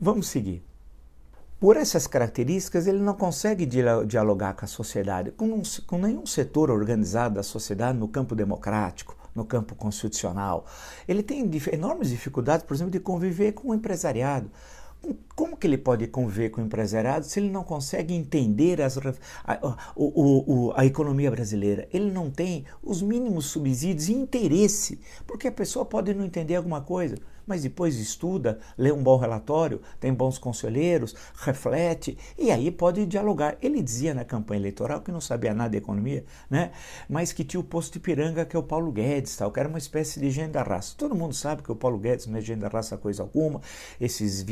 Vamos 0.00 0.28
seguir. 0.28 0.64
Por 1.58 1.76
essas 1.76 2.06
características, 2.06 2.86
ele 2.86 2.98
não 2.98 3.14
consegue 3.14 3.66
dialogar 4.06 4.54
com 4.54 4.64
a 4.64 4.68
sociedade, 4.68 5.30
com, 5.32 5.46
um, 5.46 5.62
com 5.86 5.98
nenhum 5.98 6.26
setor 6.26 6.70
organizado 6.70 7.36
da 7.36 7.42
sociedade 7.42 7.98
no 7.98 8.06
campo 8.06 8.34
democrático, 8.34 9.16
no 9.34 9.44
campo 9.44 9.74
constitucional. 9.74 10.66
Ele 11.08 11.22
tem 11.22 11.50
enormes 11.72 12.10
dificuldades, 12.10 12.64
por 12.64 12.74
exemplo, 12.74 12.92
de 12.92 13.00
conviver 13.00 13.52
com 13.52 13.70
o 13.70 13.74
empresariado. 13.74 14.50
Como 15.34 15.56
que 15.56 15.66
ele 15.66 15.78
pode 15.78 16.06
conviver 16.06 16.50
com 16.50 16.60
o 16.60 16.64
empresariado 16.64 17.26
se 17.26 17.40
ele 17.40 17.50
não 17.50 17.64
consegue 17.64 18.14
entender 18.14 18.80
as, 18.80 18.96
a, 18.98 19.76
o, 19.96 20.68
o, 20.68 20.72
a 20.76 20.86
economia 20.86 21.30
brasileira? 21.30 21.88
Ele 21.92 22.10
não 22.10 22.30
tem 22.30 22.64
os 22.82 23.02
mínimos 23.02 23.46
subsídios 23.46 24.08
e 24.08 24.12
interesse, 24.12 25.00
porque 25.26 25.48
a 25.48 25.52
pessoa 25.52 25.84
pode 25.84 26.14
não 26.14 26.24
entender 26.24 26.56
alguma 26.56 26.80
coisa 26.80 27.16
mas 27.46 27.62
depois 27.62 27.96
estuda, 27.96 28.58
lê 28.76 28.90
um 28.92 29.02
bom 29.02 29.16
relatório, 29.16 29.80
tem 30.00 30.12
bons 30.12 30.38
conselheiros, 30.38 31.14
reflete 31.36 32.16
e 32.38 32.50
aí 32.50 32.70
pode 32.70 33.04
dialogar. 33.06 33.56
Ele 33.60 33.82
dizia 33.82 34.14
na 34.14 34.24
campanha 34.24 34.60
eleitoral 34.60 35.00
que 35.00 35.12
não 35.12 35.20
sabia 35.20 35.54
nada 35.54 35.70
de 35.70 35.78
economia, 35.78 36.24
né? 36.48 36.72
mas 37.08 37.32
que 37.32 37.44
tinha 37.44 37.60
o 37.60 37.64
posto 37.64 37.94
de 37.94 38.00
Piranga, 38.00 38.44
que 38.44 38.56
é 38.56 38.58
o 38.58 38.62
Paulo 38.62 38.90
Guedes, 38.90 39.36
tal, 39.36 39.50
que 39.50 39.60
era 39.60 39.68
uma 39.68 39.78
espécie 39.78 40.20
de 40.20 40.30
gênio 40.30 40.52
da 40.52 40.62
raça. 40.62 40.94
Todo 40.96 41.14
mundo 41.14 41.34
sabe 41.34 41.62
que 41.62 41.72
o 41.72 41.76
Paulo 41.76 41.98
Guedes 41.98 42.26
não 42.26 42.38
é 42.38 42.40
gênio 42.40 42.62
da 42.62 42.68
raça 42.68 42.96
coisa 42.96 43.22
alguma. 43.22 43.60
Esses 44.00 44.42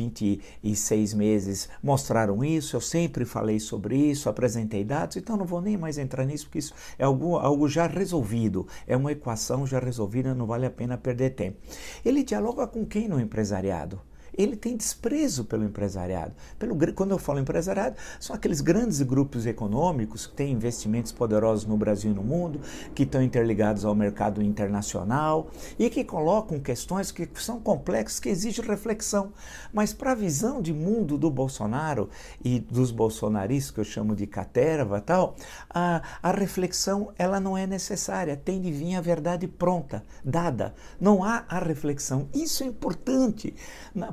26 0.63 1.15
meses 1.15 1.69
mostraram 1.83 2.45
isso, 2.45 2.77
eu 2.77 2.81
sempre 2.81 3.25
falei 3.25 3.61
sobre 3.61 3.97
isso, 3.97 4.29
apresentei 4.29 4.85
dados, 4.85 5.17
então 5.17 5.37
não 5.37 5.45
vou 5.45 5.61
nem 5.61 5.77
mais 5.77 5.99
entrar 5.99 6.25
nisso, 6.25 6.47
porque 6.47 6.59
isso 6.59 6.75
é 6.99 7.05
algo, 7.05 7.37
algo 7.37 7.69
já 7.69 7.87
resolvido, 7.87 8.67
é 8.87 8.97
uma 8.97 9.13
equação 9.13 9.67
já 9.67 9.79
resolvida, 9.79 10.35
não 10.35 10.47
vale 10.47 10.67
a 10.67 10.71
pena 10.71 10.97
perder 10.97 11.31
tempo. 11.31 11.59
Ele 12.05 12.23
dialoga 12.23 12.67
com 12.67 12.85
quem 12.85 13.09
no 13.09 13.21
empresariado? 13.21 14.01
Ele 14.37 14.57
tem 14.57 14.77
desprezo 14.77 15.45
pelo 15.45 15.65
empresariado. 15.65 16.33
Pelo, 16.59 16.77
quando 16.95 17.11
eu 17.11 17.19
falo 17.19 17.39
empresariado, 17.39 17.97
são 18.19 18.35
aqueles 18.35 18.61
grandes 18.61 19.03
grupos 19.03 19.47
econômicos 19.47 20.27
que 20.27 20.35
têm 20.35 20.53
investimentos 20.53 21.13
poderosos 21.13 21.67
no 21.67 21.77
Brasil 21.77 22.11
e 22.11 22.15
no 22.15 22.23
mundo, 22.23 22.61
que 22.95 23.03
estão 23.03 23.23
interligados 23.23 23.85
ao 23.85 23.95
mercado 23.95 24.43
internacional 24.43 25.51
e 25.79 25.91
que 25.91 26.05
colocam 26.05 26.59
questões 26.59 27.11
que 27.11 27.29
são 27.35 27.61
complexas, 27.61 28.21
que 28.21 28.29
exigem 28.29 28.65
reflexão. 28.65 29.33
Mas 29.73 29.93
para 29.93 30.13
a 30.13 30.15
visão 30.15 30.63
de 30.63 30.73
mundo 30.73 31.19
do 31.19 31.31
Bolsonaro 31.31 32.09
e 32.45 32.59
dos 32.59 32.91
bolsonaristas, 32.91 33.71
que 33.71 33.81
eu 33.81 33.85
chamo 33.85 34.17
de 34.17 34.27
caterva 34.27 35.01
tal, 35.01 35.37
a, 35.69 36.03
a 36.23 36.31
reflexão 36.33 37.13
ela 37.19 37.39
não 37.39 37.57
é 37.57 37.67
necessária, 37.67 38.37
tem 38.37 38.61
de 38.61 38.71
vir 38.71 38.97
a 38.97 39.01
verdade 39.01 39.47
pronta, 39.47 40.05
dada. 40.25 40.75
Não 41.01 41.23
há 41.23 41.45
a 41.49 41.59
reflexão. 41.59 42.29
Isso 42.35 42.63
é 42.63 42.67
importante 42.67 43.55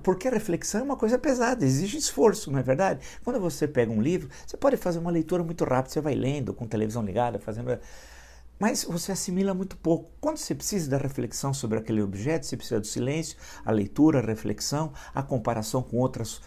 porque 0.10 0.28
a 0.28 0.32
reflexão 0.32 0.82
é 0.82 0.84
uma 0.84 0.98
coisa 0.98 1.20
pesada, 1.20 1.64
exige 1.64 1.96
esforço, 1.96 2.52
não 2.52 2.58
é 2.58 2.64
verdade? 2.64 3.00
Quando 3.24 3.40
você 3.40 3.68
pega 3.68 3.92
um 3.92 4.02
livro, 4.02 4.28
você 4.44 4.58
pode 4.58 4.76
fazer 4.76 4.98
uma 4.98 5.12
leitura 5.12 5.44
muito 5.44 5.64
rápida, 5.64 5.94
você 5.94 6.02
vai 6.02 6.16
lendo 6.16 6.52
com 6.52 6.66
televisão 6.66 7.04
ligada, 7.04 7.38
fazendo. 7.38 7.78
Mas 8.58 8.84
você 8.86 9.12
assimila 9.12 9.54
muito 9.54 9.78
pouco. 9.78 10.10
Quando 10.20 10.38
você 10.38 10.56
precisa 10.56 10.90
da 10.90 10.98
reflexão 10.98 11.54
sobre 11.54 11.78
aquele 11.78 12.02
objeto, 12.02 12.48
você 12.48 12.58
precisa 12.58 12.80
do 12.80 12.88
silêncio, 12.88 13.38
a 13.64 13.72
leitura, 13.72 14.18
a 14.18 14.26
reflexão, 14.26 14.92
a 15.14 15.22
comparação 15.22 15.84
com 15.84 15.98
outros 15.98 16.42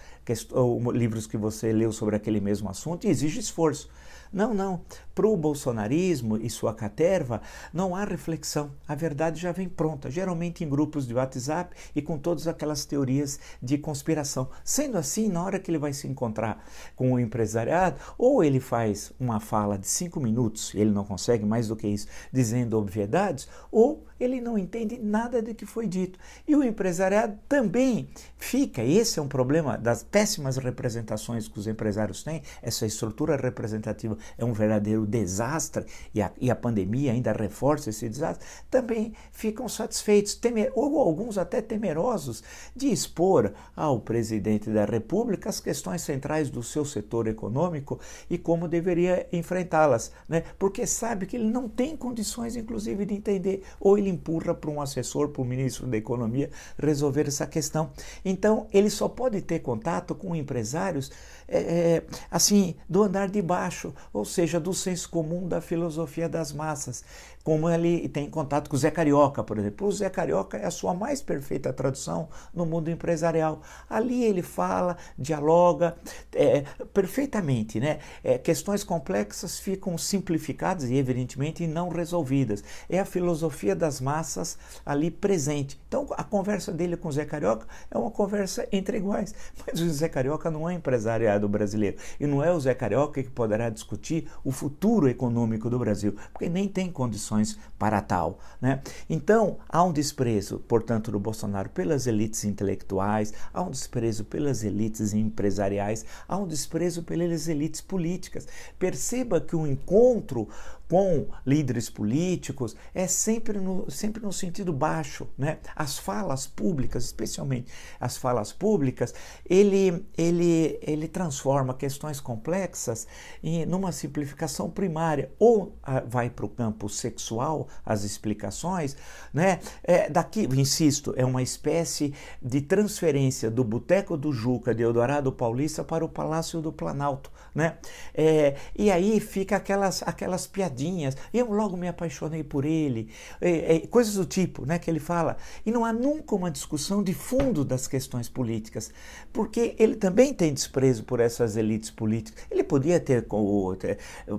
livros 0.92 1.28
que 1.28 1.36
você 1.36 1.72
leu 1.72 1.92
sobre 1.92 2.16
aquele 2.16 2.40
mesmo 2.40 2.68
assunto, 2.68 3.06
e 3.06 3.10
exige 3.10 3.38
esforço. 3.38 3.88
Não, 4.32 4.52
não. 4.52 4.80
Para 5.14 5.26
o 5.26 5.36
bolsonarismo 5.36 6.38
e 6.38 6.48
sua 6.48 6.72
caterva, 6.72 7.42
não 7.72 7.94
há 7.94 8.04
reflexão. 8.04 8.70
A 8.88 8.94
verdade 8.94 9.40
já 9.40 9.52
vem 9.52 9.68
pronta, 9.68 10.10
geralmente 10.10 10.64
em 10.64 10.68
grupos 10.68 11.06
de 11.06 11.14
WhatsApp 11.14 11.76
e 11.94 12.00
com 12.00 12.18
todas 12.18 12.48
aquelas 12.48 12.84
teorias 12.84 13.38
de 13.62 13.76
conspiração. 13.76 14.48
Sendo 14.64 14.96
assim, 14.96 15.28
na 15.28 15.44
hora 15.44 15.58
que 15.58 15.70
ele 15.70 15.78
vai 15.78 15.92
se 15.92 16.06
encontrar 16.06 16.64
com 16.96 17.12
o 17.12 17.20
empresariado, 17.20 18.00
ou 18.16 18.42
ele 18.42 18.60
faz 18.60 19.12
uma 19.20 19.38
fala 19.38 19.78
de 19.78 19.86
cinco 19.86 20.18
minutos, 20.18 20.74
ele 20.74 20.90
não 20.90 21.04
consegue 21.04 21.44
mais 21.44 21.68
do 21.68 21.76
que 21.76 21.86
isso, 21.86 22.06
dizendo 22.32 22.78
obviedades, 22.78 23.48
ou 23.70 24.06
ele 24.18 24.40
não 24.40 24.56
entende 24.56 24.98
nada 24.98 25.42
do 25.42 25.54
que 25.54 25.66
foi 25.66 25.86
dito. 25.86 26.18
E 26.46 26.54
o 26.54 26.62
empresariado 26.62 27.38
também 27.48 28.08
fica, 28.38 28.82
esse 28.82 29.18
é 29.18 29.22
um 29.22 29.28
problema 29.28 29.76
das 29.76 30.02
péssimas 30.02 30.56
representações 30.56 31.48
que 31.48 31.58
os 31.58 31.66
empresários 31.66 32.22
têm, 32.22 32.42
essa 32.62 32.86
estrutura 32.86 33.36
representativa 33.36 34.16
é 34.38 34.44
um 34.44 34.52
verdadeiro 34.52 35.01
desastre 35.06 35.84
e 36.14 36.22
a, 36.22 36.30
e 36.40 36.50
a 36.50 36.56
pandemia 36.56 37.12
ainda 37.12 37.32
reforça 37.32 37.90
esse 37.90 38.08
desastre, 38.08 38.46
também 38.70 39.12
ficam 39.30 39.68
satisfeitos, 39.68 40.34
temer, 40.34 40.72
ou 40.74 40.98
alguns 40.98 41.38
até 41.38 41.60
temerosos 41.60 42.42
de 42.74 42.88
expor 42.88 43.52
ao 43.76 44.00
presidente 44.00 44.70
da 44.70 44.84
República 44.84 45.48
as 45.48 45.60
questões 45.60 46.02
centrais 46.02 46.50
do 46.50 46.62
seu 46.62 46.84
setor 46.84 47.26
econômico 47.26 48.00
e 48.28 48.38
como 48.38 48.68
deveria 48.68 49.26
enfrentá-las, 49.32 50.12
né? 50.28 50.44
porque 50.58 50.86
sabe 50.86 51.26
que 51.26 51.36
ele 51.36 51.50
não 51.50 51.68
tem 51.68 51.96
condições, 51.96 52.56
inclusive, 52.56 53.04
de 53.04 53.14
entender, 53.14 53.62
ou 53.80 53.98
ele 53.98 54.08
empurra 54.08 54.54
para 54.54 54.70
um 54.70 54.80
assessor, 54.80 55.28
para 55.28 55.42
o 55.42 55.44
ministro 55.44 55.86
da 55.86 55.96
Economia, 55.96 56.50
resolver 56.78 57.26
essa 57.26 57.46
questão. 57.46 57.90
Então, 58.24 58.66
ele 58.72 58.90
só 58.90 59.08
pode 59.08 59.40
ter 59.42 59.60
contato 59.60 60.14
com 60.14 60.34
empresários 60.34 61.10
é, 61.48 61.58
é, 61.58 62.02
assim, 62.30 62.74
do 62.88 63.02
andar 63.02 63.28
de 63.28 63.42
baixo, 63.42 63.94
ou 64.12 64.24
seja, 64.24 64.60
do 64.60 64.72
senso 64.72 65.08
comum 65.08 65.48
da 65.48 65.60
filosofia 65.60 66.28
das 66.28 66.52
massas 66.52 67.04
como 67.42 67.68
ele 67.68 68.08
tem 68.08 68.30
contato 68.30 68.70
com 68.70 68.76
o 68.76 68.78
Zé 68.78 68.90
Carioca, 68.90 69.42
por 69.42 69.58
exemplo. 69.58 69.86
O 69.86 69.92
Zé 69.92 70.08
Carioca 70.08 70.56
é 70.56 70.66
a 70.66 70.70
sua 70.70 70.94
mais 70.94 71.20
perfeita 71.20 71.72
tradução 71.72 72.28
no 72.54 72.64
mundo 72.64 72.90
empresarial. 72.90 73.62
Ali 73.90 74.24
ele 74.24 74.42
fala, 74.42 74.96
dialoga 75.18 75.96
é, 76.34 76.62
perfeitamente, 76.92 77.80
né? 77.80 77.98
É, 78.22 78.38
questões 78.38 78.84
complexas 78.84 79.58
ficam 79.58 79.98
simplificadas 79.98 80.88
e, 80.88 80.94
evidentemente, 80.94 81.66
não 81.66 81.88
resolvidas. 81.88 82.62
É 82.88 82.98
a 82.98 83.04
filosofia 83.04 83.74
das 83.74 84.00
massas 84.00 84.56
ali 84.86 85.10
presente. 85.10 85.80
Então, 85.88 86.06
a 86.16 86.22
conversa 86.22 86.72
dele 86.72 86.96
com 86.96 87.08
o 87.08 87.12
Zé 87.12 87.24
Carioca 87.24 87.66
é 87.90 87.98
uma 87.98 88.10
conversa 88.10 88.66
entre 88.70 88.98
iguais. 88.98 89.34
Mas 89.66 89.80
o 89.80 89.90
Zé 89.90 90.08
Carioca 90.08 90.50
não 90.50 90.68
é 90.70 90.74
empresariado 90.74 91.48
brasileiro. 91.48 91.96
E 92.20 92.26
não 92.26 92.42
é 92.42 92.52
o 92.52 92.60
Zé 92.60 92.74
Carioca 92.74 93.22
que 93.22 93.30
poderá 93.30 93.68
discutir 93.68 94.30
o 94.44 94.52
futuro 94.52 95.08
econômico 95.08 95.68
do 95.68 95.78
Brasil, 95.78 96.14
porque 96.32 96.48
nem 96.48 96.68
tem 96.68 96.90
condições 96.90 97.31
condições 97.32 97.58
para 97.78 98.00
tal. 98.00 98.38
Né? 98.60 98.80
Então, 99.08 99.58
há 99.68 99.82
um 99.82 99.92
desprezo, 99.92 100.58
portanto, 100.68 101.10
do 101.10 101.18
Bolsonaro 101.18 101.70
pelas 101.70 102.06
elites 102.06 102.44
intelectuais, 102.44 103.32
há 103.52 103.62
um 103.62 103.70
desprezo 103.70 104.24
pelas 104.24 104.62
elites 104.62 105.12
empresariais, 105.14 106.04
há 106.28 106.36
um 106.36 106.46
desprezo 106.46 107.02
pelas 107.02 107.48
elites 107.48 107.80
políticas. 107.80 108.46
Perceba 108.78 109.40
que 109.40 109.56
o 109.56 109.66
encontro 109.66 110.48
com 110.92 111.26
líderes 111.46 111.88
políticos 111.88 112.76
é 112.94 113.06
sempre 113.06 113.58
no, 113.58 113.90
sempre 113.90 114.22
no 114.22 114.30
sentido 114.30 114.74
baixo. 114.74 115.26
Né? 115.38 115.56
As 115.74 115.96
falas 115.96 116.46
públicas, 116.46 117.06
especialmente 117.06 117.72
as 117.98 118.18
falas 118.18 118.52
públicas, 118.52 119.14
ele, 119.48 120.04
ele, 120.18 120.78
ele 120.82 121.08
transforma 121.08 121.72
questões 121.72 122.20
complexas 122.20 123.06
em 123.42 123.64
numa 123.64 123.90
simplificação 123.90 124.68
primária. 124.68 125.32
Ou 125.38 125.74
ah, 125.82 126.02
vai 126.06 126.28
para 126.28 126.44
o 126.44 126.48
campo 126.50 126.90
sexual, 126.90 127.68
as 127.86 128.04
explicações, 128.04 128.94
né? 129.32 129.60
É, 129.82 130.10
daqui, 130.10 130.42
insisto, 130.42 131.14
é 131.16 131.24
uma 131.24 131.40
espécie 131.40 132.12
de 132.42 132.60
transferência 132.60 133.50
do 133.50 133.64
Boteco 133.64 134.14
do 134.14 134.30
Juca 134.30 134.74
de 134.74 134.82
Eldorado 134.82 135.32
Paulista 135.32 135.82
para 135.82 136.04
o 136.04 136.08
Palácio 136.08 136.60
do 136.60 136.70
Planalto. 136.70 137.30
Né? 137.54 137.76
É, 138.14 138.56
e 138.74 138.90
aí 138.90 139.20
fica 139.20 139.56
aquelas, 139.56 140.02
aquelas 140.02 140.46
piadinhas. 140.46 141.16
Eu 141.34 141.52
logo 141.52 141.76
me 141.76 141.86
apaixonei 141.86 142.42
por 142.42 142.64
ele, 142.64 143.10
é, 143.40 143.76
é, 143.76 143.86
coisas 143.86 144.14
do 144.14 144.24
tipo 144.24 144.64
né, 144.64 144.78
que 144.78 144.90
ele 144.90 145.00
fala. 145.00 145.36
E 145.64 145.70
não 145.70 145.84
há 145.84 145.92
nunca 145.92 146.34
uma 146.34 146.50
discussão 146.50 147.02
de 147.02 147.12
fundo 147.12 147.64
das 147.64 147.86
questões 147.86 148.28
políticas, 148.28 148.90
porque 149.32 149.74
ele 149.78 149.96
também 149.96 150.32
tem 150.32 150.52
desprezo 150.52 151.04
por 151.04 151.20
essas 151.20 151.56
elites 151.56 151.90
políticas. 151.90 152.44
Ele 152.50 152.64
podia 152.64 152.98
ter, 152.98 153.26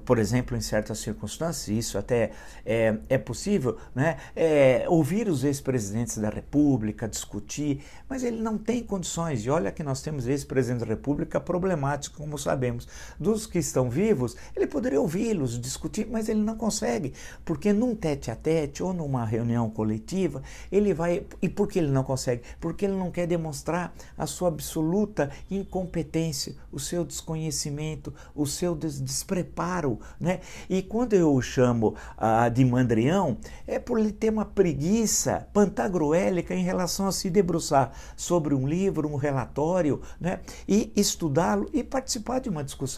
por 0.05 0.17
exemplo, 0.17 0.57
em 0.57 0.61
certas 0.61 0.99
circunstâncias, 0.99 1.67
isso 1.67 1.97
até 1.97 2.31
é, 2.65 2.97
é 3.09 3.17
possível, 3.17 3.77
né, 3.93 4.17
é, 4.35 4.85
ouvir 4.87 5.27
os 5.27 5.43
ex-presidentes 5.43 6.17
da 6.17 6.29
República, 6.29 7.07
discutir, 7.07 7.83
mas 8.09 8.23
ele 8.23 8.41
não 8.41 8.57
tem 8.57 8.81
condições. 8.81 9.45
E 9.45 9.49
olha 9.49 9.71
que 9.71 9.83
nós 9.83 10.01
temos 10.01 10.27
ex-presidentes 10.27 10.87
da 10.87 10.93
República 10.93 11.39
problemáticos, 11.39 12.17
como 12.17 12.37
sabemos 12.37 12.87
dos 13.19 13.45
que 13.45 13.59
estão 13.59 13.89
vivos, 13.89 14.35
ele 14.55 14.67
poderia 14.67 14.99
ouvi-los, 14.99 15.59
discutir, 15.59 16.07
mas 16.09 16.29
ele 16.29 16.41
não 16.41 16.55
consegue, 16.55 17.13
porque 17.45 17.73
num 17.73 17.95
tete 17.95 18.31
a 18.31 18.35
tete 18.35 18.83
ou 18.83 18.93
numa 18.93 19.25
reunião 19.25 19.69
coletiva, 19.69 20.41
ele 20.71 20.93
vai. 20.93 21.25
E 21.41 21.49
por 21.49 21.67
que 21.67 21.79
ele 21.79 21.91
não 21.91 22.03
consegue? 22.03 22.41
Porque 22.59 22.85
ele 22.85 22.95
não 22.95 23.11
quer 23.11 23.27
demonstrar 23.27 23.93
a 24.17 24.25
sua 24.25 24.49
absoluta 24.49 25.29
incompetência, 25.49 26.55
o 26.71 26.79
seu 26.79 27.03
desconhecimento, 27.03 28.13
o 28.35 28.45
seu 28.45 28.75
des 28.75 28.99
despreparo. 28.99 29.99
Né? 30.19 30.39
E 30.69 30.81
quando 30.81 31.13
eu 31.13 31.33
o 31.33 31.41
chamo 31.41 31.95
ah, 32.17 32.49
de 32.49 32.63
mandrião, 32.65 33.37
é 33.67 33.79
por 33.79 33.99
ele 33.99 34.11
ter 34.11 34.29
uma 34.29 34.45
preguiça 34.45 35.47
pantagruélica 35.53 36.53
em 36.53 36.63
relação 36.63 37.07
a 37.07 37.11
se 37.11 37.29
debruçar 37.29 37.91
sobre 38.15 38.53
um 38.53 38.67
livro, 38.67 39.07
um 39.07 39.15
relatório, 39.15 40.01
né? 40.19 40.39
e 40.67 40.91
estudá-lo 40.95 41.69
e 41.73 41.83
participar 41.83 42.39
de 42.39 42.49
uma 42.49 42.63
discussão 42.63 42.92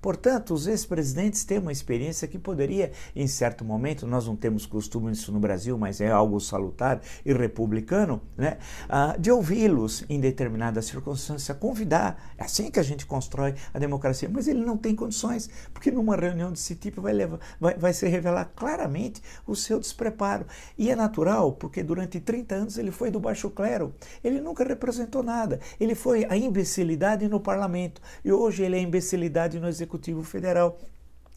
Portanto, 0.00 0.54
os 0.54 0.66
ex-presidentes 0.66 1.44
têm 1.44 1.58
uma 1.58 1.72
experiência 1.72 2.28
que 2.28 2.38
poderia 2.38 2.92
em 3.14 3.26
certo 3.26 3.64
momento, 3.64 4.06
nós 4.06 4.26
não 4.26 4.36
temos 4.36 4.66
costume 4.66 5.12
disso 5.12 5.32
no 5.32 5.40
Brasil, 5.40 5.76
mas 5.78 6.00
é 6.00 6.10
algo 6.10 6.40
salutar 6.40 7.00
e 7.24 7.32
republicano, 7.32 8.22
né? 8.36 8.58
Ah, 8.88 9.16
de 9.18 9.30
ouvi-los 9.30 10.04
em 10.08 10.20
determinada 10.20 10.80
circunstância, 10.82 11.54
convidar. 11.54 12.32
É 12.38 12.44
assim 12.44 12.70
que 12.70 12.80
a 12.80 12.82
gente 12.82 13.06
constrói 13.06 13.54
a 13.72 13.78
democracia. 13.78 14.28
Mas 14.32 14.48
ele 14.48 14.64
não 14.64 14.76
tem 14.76 14.94
condições, 14.94 15.48
porque 15.72 15.90
numa 15.90 16.16
reunião 16.16 16.50
desse 16.50 16.74
tipo 16.74 17.00
vai, 17.00 17.12
levar, 17.12 17.38
vai, 17.60 17.74
vai 17.74 17.92
se 17.92 18.08
revelar 18.08 18.52
claramente 18.56 19.22
o 19.46 19.54
seu 19.54 19.78
despreparo. 19.78 20.46
E 20.76 20.90
é 20.90 20.96
natural, 20.96 21.52
porque 21.52 21.82
durante 21.82 22.20
30 22.20 22.54
anos 22.54 22.78
ele 22.78 22.90
foi 22.90 23.10
do 23.10 23.20
baixo 23.20 23.50
clero. 23.50 23.94
Ele 24.22 24.40
nunca 24.40 24.64
representou 24.64 25.22
nada. 25.22 25.60
Ele 25.78 25.94
foi 25.94 26.26
a 26.28 26.36
imbecilidade 26.36 27.28
no 27.28 27.40
parlamento. 27.40 28.00
E 28.24 28.32
hoje 28.32 28.62
ele 28.62 28.76
é 28.76 28.78
a 28.78 28.82
imbecilidade 28.82 29.35
no 29.60 29.68
Executivo 29.68 30.22
Federal. 30.22 30.78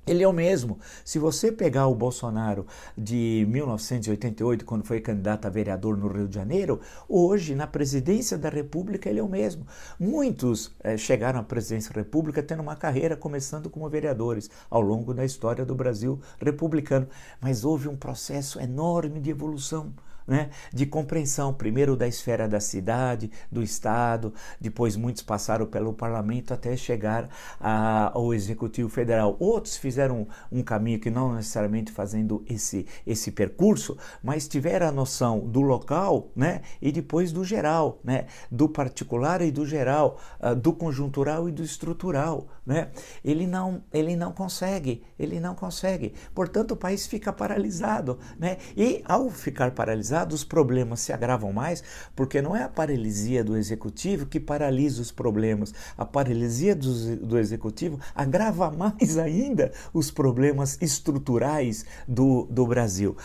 Ele 0.07 0.23
é 0.23 0.27
o 0.27 0.33
mesmo. 0.33 0.79
Se 1.03 1.19
você 1.19 1.51
pegar 1.51 1.87
o 1.87 1.93
Bolsonaro 1.93 2.65
de 2.97 3.45
1988, 3.49 4.65
quando 4.65 4.85
foi 4.85 5.01
candidato 5.01 5.45
a 5.45 5.49
vereador 5.49 5.97
no 5.97 6.07
Rio 6.07 6.27
de 6.27 6.33
Janeiro, 6.33 6.79
hoje, 7.07 7.53
na 7.53 7.67
presidência 7.67 8.37
da 8.37 8.49
República, 8.49 9.09
ele 9.09 9.19
é 9.19 9.23
o 9.23 9.27
mesmo. 9.27 9.67
Muitos 9.99 10.71
eh, 10.81 10.97
chegaram 10.97 11.41
à 11.41 11.43
presidência 11.43 11.93
da 11.93 11.99
República 11.99 12.41
tendo 12.41 12.61
uma 12.61 12.75
carreira 12.75 13.15
começando 13.17 13.69
como 13.69 13.87
vereadores 13.89 14.49
ao 14.69 14.81
longo 14.81 15.13
da 15.13 15.25
história 15.25 15.65
do 15.65 15.75
Brasil 15.75 16.19
republicano. 16.39 17.07
Mas 17.39 17.65
houve 17.65 17.89
um 17.89 17.97
processo 17.97 18.59
enorme 18.59 19.19
de 19.19 19.29
evolução 19.29 19.93
né, 20.29 20.51
de 20.71 20.85
compreensão, 20.85 21.51
primeiro 21.53 21.97
da 21.97 22.07
esfera 22.07 22.47
da 22.47 22.59
cidade, 22.59 23.31
do 23.51 23.63
Estado, 23.63 24.31
depois 24.61 24.95
muitos 24.95 25.23
passaram 25.23 25.65
pelo 25.65 25.91
parlamento 25.91 26.53
até 26.53 26.77
chegar 26.77 27.27
a, 27.59 28.11
ao 28.13 28.33
Executivo 28.33 28.87
Federal. 28.89 29.35
Outros 29.39 29.75
fizeram 29.75 30.27
um, 30.51 30.59
um 30.59 30.63
caminho 30.63 30.99
que 30.99 31.09
não 31.09 31.33
necessariamente 31.33 31.91
fazendo 31.91 32.43
esse, 32.47 32.85
esse 33.05 33.31
percurso, 33.31 33.97
mas 34.23 34.47
tiveram 34.47 34.87
a 34.87 34.91
noção 34.91 35.39
do 35.39 35.61
local 35.61 36.29
né, 36.35 36.61
e 36.79 36.91
depois 36.91 37.31
do 37.31 37.43
geral, 37.43 37.99
né, 38.03 38.27
do 38.51 38.69
particular 38.69 39.41
e 39.41 39.51
do 39.51 39.65
geral, 39.65 40.19
uh, 40.39 40.55
do 40.55 40.73
conjuntural 40.73 41.49
e 41.49 41.51
do 41.51 41.63
estrutural. 41.63 42.47
Né? 42.65 42.89
Ele, 43.25 43.47
não, 43.47 43.83
ele 43.91 44.15
não 44.15 44.31
consegue, 44.31 45.03
ele 45.17 45.39
não 45.39 45.55
consegue. 45.55 46.13
Portanto, 46.35 46.71
o 46.71 46.77
país 46.77 47.07
fica 47.07 47.33
paralisado. 47.33 48.19
Né? 48.37 48.57
E 48.77 49.01
ao 49.05 49.29
ficar 49.31 49.71
paralisado, 49.71 50.18
os 50.33 50.43
problemas 50.43 50.99
se 50.99 51.13
agravam 51.13 51.51
mais, 51.53 51.83
porque 52.15 52.41
não 52.41 52.55
é 52.55 52.63
a 52.63 52.69
paralisia 52.69 53.43
do 53.43 53.55
executivo 53.55 54.25
que 54.25 54.39
paralisa 54.39 55.01
os 55.01 55.11
problemas. 55.11 55.73
A 55.97 56.05
paralisia 56.05 56.75
do, 56.75 57.17
do 57.17 57.37
executivo 57.37 57.99
agrava 58.13 58.71
mais 58.75 59.17
ainda 59.17 59.71
os 59.93 60.11
problemas 60.11 60.77
estruturais 60.81 61.85
do, 62.07 62.47
do 62.49 62.65
Brasil. 62.65 63.15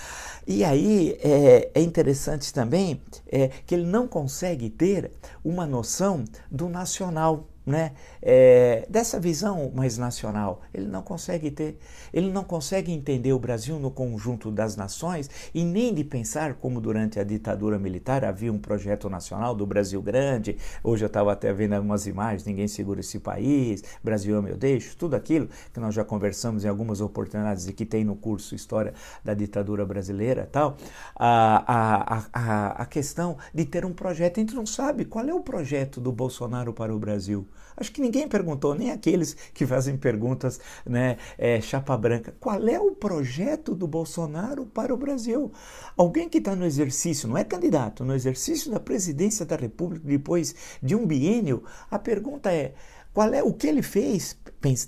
E 0.46 0.64
aí 0.64 1.18
é, 1.22 1.70
é 1.74 1.80
interessante 1.80 2.52
também 2.52 3.00
é, 3.26 3.48
que 3.66 3.74
ele 3.74 3.86
não 3.86 4.06
consegue 4.06 4.68
ter 4.70 5.10
uma 5.44 5.66
noção 5.66 6.24
do 6.50 6.68
nacional 6.68 7.48
né, 7.66 7.92
é, 8.20 8.86
dessa 8.88 9.18
visão 9.18 9.70
mais 9.74 9.96
nacional. 9.96 10.62
Ele 10.72 10.86
não 10.86 11.02
consegue 11.02 11.50
ter, 11.50 11.78
ele 12.12 12.30
não 12.30 12.44
consegue 12.44 12.92
entender 12.92 13.32
o 13.32 13.38
Brasil 13.38 13.78
no 13.78 13.90
conjunto 13.90 14.50
das 14.50 14.76
nações 14.76 15.30
e 15.54 15.64
nem 15.64 15.94
de 15.94 16.04
pensar 16.04 16.54
como 16.54 16.80
durante 16.80 17.18
a 17.18 17.24
ditadura 17.24 17.78
militar 17.78 18.24
havia 18.24 18.52
um 18.52 18.58
projeto 18.58 19.08
nacional 19.08 19.54
do 19.54 19.66
Brasil 19.66 20.02
grande. 20.02 20.56
Hoje 20.82 21.04
eu 21.04 21.08
estava 21.08 21.32
até 21.32 21.52
vendo 21.52 21.74
algumas 21.74 22.06
imagens, 22.06 22.44
ninguém 22.44 22.68
segura 22.68 23.00
esse 23.00 23.18
país, 23.18 23.82
Brasil 24.02 24.36
ama 24.36 24.48
eu 24.48 24.56
deixo, 24.56 24.96
tudo 24.96 25.14
aquilo 25.14 25.48
que 25.72 25.80
nós 25.80 25.94
já 25.94 26.04
conversamos 26.04 26.64
em 26.64 26.68
algumas 26.68 27.00
oportunidades 27.00 27.66
e 27.66 27.72
que 27.72 27.86
tem 27.86 28.04
no 28.04 28.16
curso 28.16 28.54
História 28.54 28.92
da 29.24 29.34
Ditadura 29.34 29.84
Brasileira 29.86 30.48
tal. 30.50 30.76
A, 31.16 31.64
a, 31.66 32.24
a, 32.32 32.82
a 32.82 32.86
questão 32.86 33.36
de 33.52 33.64
ter 33.64 33.84
um 33.84 33.92
projeto, 33.92 34.38
a 34.38 34.40
gente 34.40 34.54
não 34.54 34.66
sabe 34.66 35.04
qual 35.04 35.24
é 35.24 35.34
o 35.34 35.40
projeto 35.40 36.00
do 36.00 36.12
Bolsonaro 36.12 36.72
para 36.72 36.94
o 36.94 36.98
Brasil. 36.98 37.46
Acho 37.76 37.92
que 37.92 38.00
ninguém 38.00 38.28
perguntou, 38.28 38.74
nem 38.74 38.90
aqueles 38.90 39.34
que 39.52 39.66
fazem 39.66 39.96
perguntas, 39.96 40.60
né, 40.86 41.16
é, 41.36 41.60
chapa 41.60 41.96
branca. 41.96 42.34
Qual 42.38 42.66
é 42.68 42.78
o 42.78 42.92
projeto 42.92 43.74
do 43.74 43.86
Bolsonaro 43.86 44.66
para 44.66 44.94
o 44.94 44.96
Brasil? 44.96 45.52
Alguém 45.96 46.28
que 46.28 46.38
está 46.38 46.54
no 46.54 46.64
exercício, 46.64 47.28
não 47.28 47.36
é 47.36 47.44
candidato, 47.44 48.04
no 48.04 48.14
exercício 48.14 48.70
da 48.70 48.78
presidência 48.78 49.44
da 49.44 49.56
República 49.56 50.06
depois 50.06 50.54
de 50.82 50.94
um 50.94 51.06
biênio, 51.06 51.64
a 51.90 51.98
pergunta 51.98 52.52
é: 52.52 52.74
qual 53.12 53.32
é 53.32 53.42
o 53.42 53.52
que 53.52 53.66
ele 53.66 53.82
fez 53.82 54.36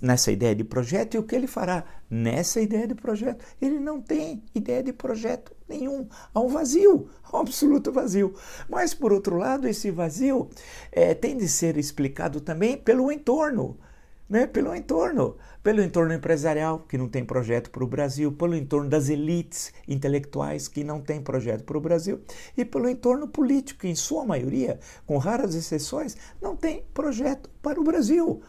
nessa 0.03 0.31
ideia 0.33 0.55
de 0.55 0.65
projeto 0.65 1.15
e 1.15 1.19
o 1.19 1.23
que 1.23 1.35
ele 1.35 1.47
fará 1.47 1.85
nessa 2.11 2.61
ideia 2.61 2.87
de 2.87 2.95
projeto? 2.95 3.45
Ele 3.63 3.79
não 3.79 4.01
tem 4.01 4.43
ideia 4.55 4.83
de 4.83 4.93
projeto 4.93 5.56
nenhum. 5.69 6.09
Há 6.33 6.41
um 6.41 6.49
vazio, 6.49 7.09
há 7.25 7.37
um 7.37 7.41
absoluto 7.41 7.93
vazio. 7.93 8.35
Mas, 8.69 8.95
por 8.95 9.13
outro 9.13 9.37
lado, 9.37 9.69
esse 9.69 9.91
vazio 9.91 10.49
é, 10.91 11.15
tem 11.15 11.37
de 11.37 11.49
ser 11.49 11.77
explicado 11.77 12.41
também 12.41 12.77
pelo 12.77 13.11
entorno. 13.11 13.79
Né, 14.29 14.45
pelo 14.45 14.75
entorno, 14.75 15.37
pelo 15.63 15.81
entorno 15.81 16.13
empresarial, 16.13 16.81
que 16.81 16.99
não 16.99 17.09
tem 17.09 17.25
projeto 17.25 17.71
para 17.71 17.85
o 17.85 17.87
Brasil, 17.87 18.33
pelo 18.33 18.57
entorno 18.57 18.91
das 18.91 19.09
elites 19.09 19.73
intelectuais, 19.87 20.67
que 20.67 20.83
não 20.83 21.01
tem 21.01 21.23
projeto 21.23 21.63
para 21.63 21.79
o 21.79 21.81
Brasil, 21.81 22.21
e 22.57 22.65
pelo 22.65 22.89
entorno 22.89 23.29
político, 23.29 23.83
que, 23.83 23.89
em 23.89 23.95
sua 23.95 24.25
maioria, 24.25 24.81
com 25.07 25.17
raras 25.17 25.55
exceções, 25.55 26.17
não 26.43 26.57
tem 26.57 26.85
projeto 26.93 27.49
para 27.63 27.81
o 27.81 27.85
Brasil. 27.85 28.43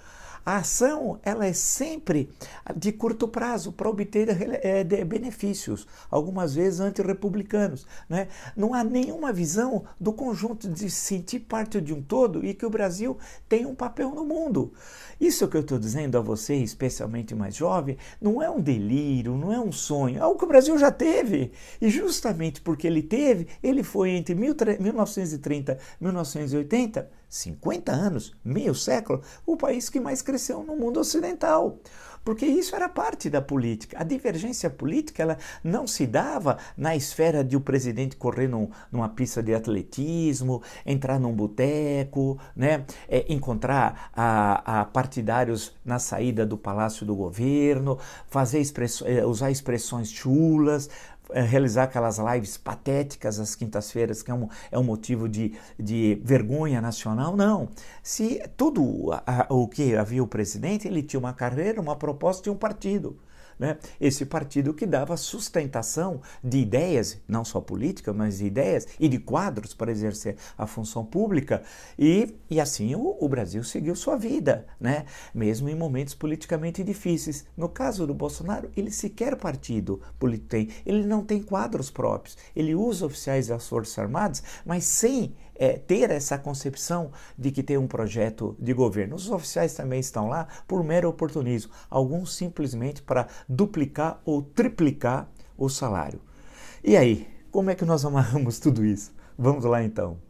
A 0.48 0.60
ação 0.60 1.20
ela 1.24 1.46
é 1.46 1.52
sempre 1.52 2.30
de 2.74 2.94
curto 2.94 3.28
prazo 3.28 3.74
para 3.74 3.90
obter 3.90 4.30
é, 4.64 4.82
benefícios, 5.04 5.86
algumas 6.10 6.56
vezes 6.56 6.80
antirrepublicanos. 6.80 7.86
Né? 8.08 8.30
Não 8.56 8.74
há 8.74 8.82
nenhuma 8.82 9.34
visão 9.34 9.84
do 10.00 10.14
conjunto 10.14 10.70
de 10.70 10.90
se 10.90 11.02
sentir 11.02 11.42
parte 11.42 11.82
de 11.82 11.94
um 11.94 12.02
todo 12.02 12.46
e 12.46 12.54
que 12.54 12.66
o 12.66 12.70
Brasil 12.70 13.18
tem 13.50 13.66
um 13.66 13.76
papel 13.76 14.12
no 14.12 14.24
mundo. 14.24 14.72
Isso 15.20 15.50
que 15.50 15.58
eu 15.58 15.62
estou 15.62 15.78
dizendo 15.78 16.18
a 16.18 16.22
você, 16.22 16.56
especialmente 16.56 17.36
mais 17.36 17.54
jovem, 17.54 17.98
não 18.22 18.42
é 18.42 18.50
um 18.50 18.62
delírio, 18.62 19.36
não 19.36 19.52
é 19.52 19.60
um 19.60 19.74
sonho, 19.74 20.16
é 20.16 20.22
algo 20.22 20.40
que 20.40 20.46
o 20.46 20.48
Brasil 20.48 20.78
já 20.78 20.92
teve. 20.92 21.52
E 21.82 21.90
justamente 21.90 22.62
porque 22.62 22.88
ele 22.88 23.02
teve, 23.02 23.50
ele 23.62 23.84
foi 23.84 24.12
entre 24.12 24.34
1930 24.34 25.78
e 26.00 26.04
1980 26.06 27.17
50 27.30 27.92
anos, 27.92 28.36
meio 28.44 28.74
século, 28.74 29.22
o 29.46 29.58
país 29.58 29.90
que 29.90 30.00
mais 30.00 30.22
cresceu 30.22 30.64
no 30.64 30.76
mundo 30.76 31.00
ocidental. 31.00 31.80
Porque 32.28 32.46
isso 32.46 32.76
era 32.76 32.90
parte 32.90 33.30
da 33.30 33.42
política. 33.42 33.96
A 33.98 34.04
divergência 34.04 34.70
política 34.70 35.24
ela 35.24 35.38
não 35.64 35.88
se 35.88 36.06
dava 36.06 36.58
na 36.76 36.94
esfera 36.94 37.42
de 37.42 37.56
o 37.56 37.62
presidente 37.62 38.18
correr 38.18 38.50
num, 38.50 38.70
numa 38.92 39.08
pista 39.08 39.42
de 39.42 39.56
atletismo, 39.56 40.62
entrar 40.86 41.22
num 41.22 41.34
boteco, 41.34 42.38
né? 42.54 42.86
É, 43.08 43.26
encontrar 43.32 44.12
a, 44.14 44.82
a, 44.82 44.86
partidários 44.86 45.74
na 45.86 46.00
saída 46.00 46.46
do 46.46 46.58
palácio 46.58 47.06
do 47.06 47.16
governo, 47.16 47.98
fazer 48.28 48.62
é, 49.06 49.26
usar 49.26 49.50
expressões 49.50 50.12
chulas, 50.12 50.90
realizar 51.34 51.84
aquelas 51.84 52.18
lives 52.18 52.58
patéticas 52.58 53.40
às 53.40 53.56
quintas-feiras, 53.56 54.24
que 54.24 54.32
é 54.32 54.34
um, 54.34 54.48
é 54.72 54.78
um 54.80 54.84
motivo 54.84 55.28
de, 55.28 55.54
de 55.80 56.22
vergonha 56.24 56.82
nacional. 56.82 57.36
Não. 57.36 57.70
Se 58.02 58.42
tudo 58.56 59.12
a, 59.26 59.48
o 59.50 59.68
que 59.68 59.96
havia 59.96 60.24
o 60.24 60.28
presidente, 60.28 60.88
ele 60.88 61.04
tinha 61.04 61.20
uma 61.20 61.34
carreira, 61.34 61.82
uma 61.82 61.96
proposta 61.96 62.50
e 62.50 62.52
um 62.52 62.56
partido 62.56 63.18
né? 63.60 63.78
esse 64.00 64.26
partido 64.26 64.74
que 64.74 64.86
dava 64.86 65.18
sustentação 65.18 66.22
de 66.44 66.60
ideias, 66.60 67.20
não 67.28 67.44
só 67.44 67.60
política, 67.60 68.14
mas 68.14 68.40
de 68.40 68.46
ideias 68.46 68.88
e 69.00 69.08
de 69.08 69.20
quadros 69.20 69.74
para 69.74 69.92
exercer 69.92 70.38
a 70.58 70.66
função 70.66 71.06
pública. 71.06 71.62
E, 71.98 72.36
e 72.50 72.60
assim 72.60 72.96
o, 72.96 73.18
o 73.20 73.30
Brasil 73.30 73.64
seguiu 73.64 73.96
sua 73.96 74.16
vida, 74.16 74.66
né? 74.80 75.06
mesmo 75.34 75.70
em 75.70 75.76
momentos 75.76 76.14
politicamente 76.14 76.84
difíceis. 76.84 77.46
No 77.56 77.70
caso 77.70 78.08
do 78.08 78.14
Bolsonaro, 78.14 78.70
ele 78.76 78.92
sequer 78.92 79.36
partido 79.36 80.02
político 80.18 80.48
tem, 80.48 80.70
ele 80.86 81.06
não 81.06 81.24
tem 81.24 81.42
quadros 81.42 81.90
próprios, 81.90 82.38
ele 82.56 82.76
usa 82.76 83.06
oficiais 83.06 83.48
das 83.48 83.68
Forças 83.68 83.98
Armadas, 83.98 84.44
mas 84.66 84.86
sem 84.86 85.36
é, 85.58 85.74
ter 85.74 86.12
essa 86.12 86.38
concepção 86.38 87.12
de 87.38 87.52
que 87.52 87.64
tem 87.64 87.78
um 87.78 87.88
projeto 87.88 88.56
de 88.60 88.74
governo. 88.74 89.16
Os 89.16 89.30
oficiais 89.30 89.74
também 89.74 90.00
estão 90.00 90.28
lá 90.28 90.48
por 90.68 90.84
mero 90.84 91.10
oportunismo, 91.10 91.72
alguns 91.90 92.36
simplesmente 92.36 93.02
para 93.02 93.28
duplicar 93.48 94.22
ou 94.26 94.42
triplicar 94.42 95.30
o 95.58 95.70
salário. 95.70 96.22
E 96.84 96.96
aí, 96.96 97.28
como 97.52 97.70
é 97.70 97.76
que 97.76 97.86
nós 97.86 98.04
amarramos 98.06 98.60
tudo 98.60 98.86
isso? 98.86 99.12
Vamos 99.38 99.66
lá 99.66 99.84
então. 99.84 100.27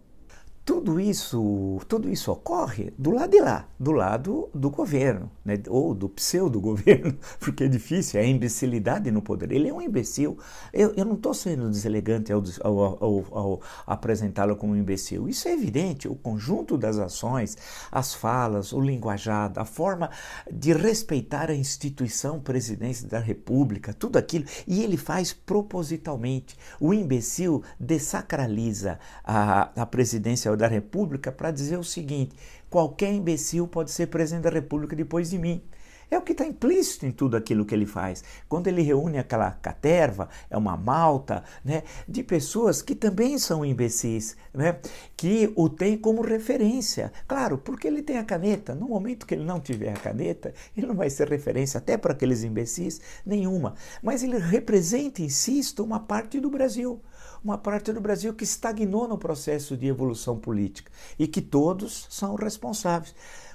Tudo 0.68 1.00
isso, 1.00 1.80
tudo 1.88 2.10
isso 2.10 2.30
ocorre 2.30 2.92
do 2.98 3.12
lado 3.12 3.32
de 3.32 3.40
lá, 3.40 3.70
do 3.80 3.94
lado 3.94 4.50
do 4.54 4.70
governo, 4.70 5.32
né? 5.46 5.58
ou 5.70 5.96
do 5.96 6.10
pseudo-governo, 6.10 7.18
porque 7.40 7.64
é 7.64 7.68
difícil, 7.70 8.20
é 8.20 8.24
a 8.24 8.28
imbecilidade 8.28 9.10
no 9.10 9.22
poder. 9.22 9.54
Ele 9.54 9.70
é 9.70 9.74
um 9.74 9.82
imbecil. 9.82 10.38
Eu, 10.74 10.94
eu 10.98 11.06
não 11.06 11.14
estou 11.14 11.34
sendo 11.34 11.70
deselegante 11.70 12.34
ao, 12.34 12.44
ao, 12.62 12.76
ao, 13.02 13.26
ao 13.32 13.62
apresentá-lo 13.86 14.58
como 14.58 14.74
um 14.74 14.76
imbecil. 14.76 15.30
Isso 15.30 15.48
é 15.48 15.54
evidente. 15.54 16.10
O 16.10 16.16
conjunto 16.16 16.78
das 16.78 16.98
ações, 16.98 17.58
as 17.90 18.14
falas, 18.14 18.74
o 18.74 18.82
linguajado, 18.82 19.62
a 19.62 19.66
forma 19.66 20.10
de 20.52 20.74
respeitar 20.74 21.50
a 21.50 21.56
instituição 21.56 22.42
presidência 22.42 23.08
da 23.08 23.20
República, 23.20 23.94
tudo 23.94 24.18
aquilo, 24.18 24.44
e 24.68 24.84
ele 24.84 24.98
faz 24.98 25.32
propositalmente. 25.32 26.58
O 26.78 26.94
imbecil 26.94 27.64
desacraliza 27.80 29.00
a, 29.24 29.70
a 29.82 29.86
presidência 29.86 30.57
da 30.58 30.68
República 30.68 31.32
para 31.32 31.52
dizer 31.52 31.78
o 31.78 31.84
seguinte: 31.84 32.36
qualquer 32.70 33.14
imbecil 33.14 33.68
pode 33.68 33.92
ser 33.92 34.08
presidente 34.08 34.44
da 34.44 34.50
República 34.50 34.96
depois 34.96 35.30
de 35.30 35.38
mim. 35.38 35.62
É 36.10 36.18
o 36.18 36.22
que 36.22 36.32
está 36.32 36.46
implícito 36.46 37.06
em 37.06 37.12
tudo 37.12 37.36
aquilo 37.36 37.66
que 37.66 37.76
ele 37.76 37.86
faz. 37.86 38.24
Quando 38.48 38.68
ele 38.68 38.82
reúne 38.82 39.18
aquela 39.18 39.52
caterva, 39.52 40.30
é 40.50 40.58
uma 40.58 40.78
malta, 40.78 41.44
né, 41.66 41.84
de 42.08 42.24
pessoas 42.24 42.82
que 42.82 42.96
também 42.96 43.38
são 43.38 43.66
imbecis, 43.66 44.38
né, 44.54 44.80
que 45.18 45.52
o 45.56 45.68
tem 45.68 45.98
como 45.98 46.22
referência. 46.22 47.12
Claro, 47.28 47.58
porque 47.58 47.88
ele 47.88 48.02
tem 48.02 48.18
a 48.18 48.24
caneta. 48.24 48.74
No 48.74 48.88
momento 48.88 49.26
que 49.26 49.36
ele 49.36 49.44
não 49.44 49.60
tiver 49.60 49.90
a 49.90 50.00
caneta, 50.00 50.54
ele 50.78 50.88
não 50.88 50.96
vai 50.96 51.10
ser 51.10 51.28
referência 51.28 51.78
até 51.78 51.98
para 51.98 52.14
aqueles 52.14 52.42
imbecis 52.42 53.02
nenhuma. 53.26 53.76
Mas 54.02 54.24
ele 54.24 54.38
representa, 54.38 55.22
insisto, 55.22 55.84
uma 55.84 56.00
parte 56.00 56.40
do 56.40 56.50
Brasil 56.50 57.02
uma 57.44 57.58
parte 57.58 57.92
do 57.92 58.02
Brasil 58.02 58.34
que 58.34 58.44
estagnou 58.44 59.08
no 59.08 59.18
processo 59.18 59.78
de 59.78 59.88
evolução 59.88 60.38
política 60.38 60.92
e 61.18 61.28
que 61.28 61.42
todos 61.42 62.08
são 62.10 62.36
responsáveis. 62.36 63.14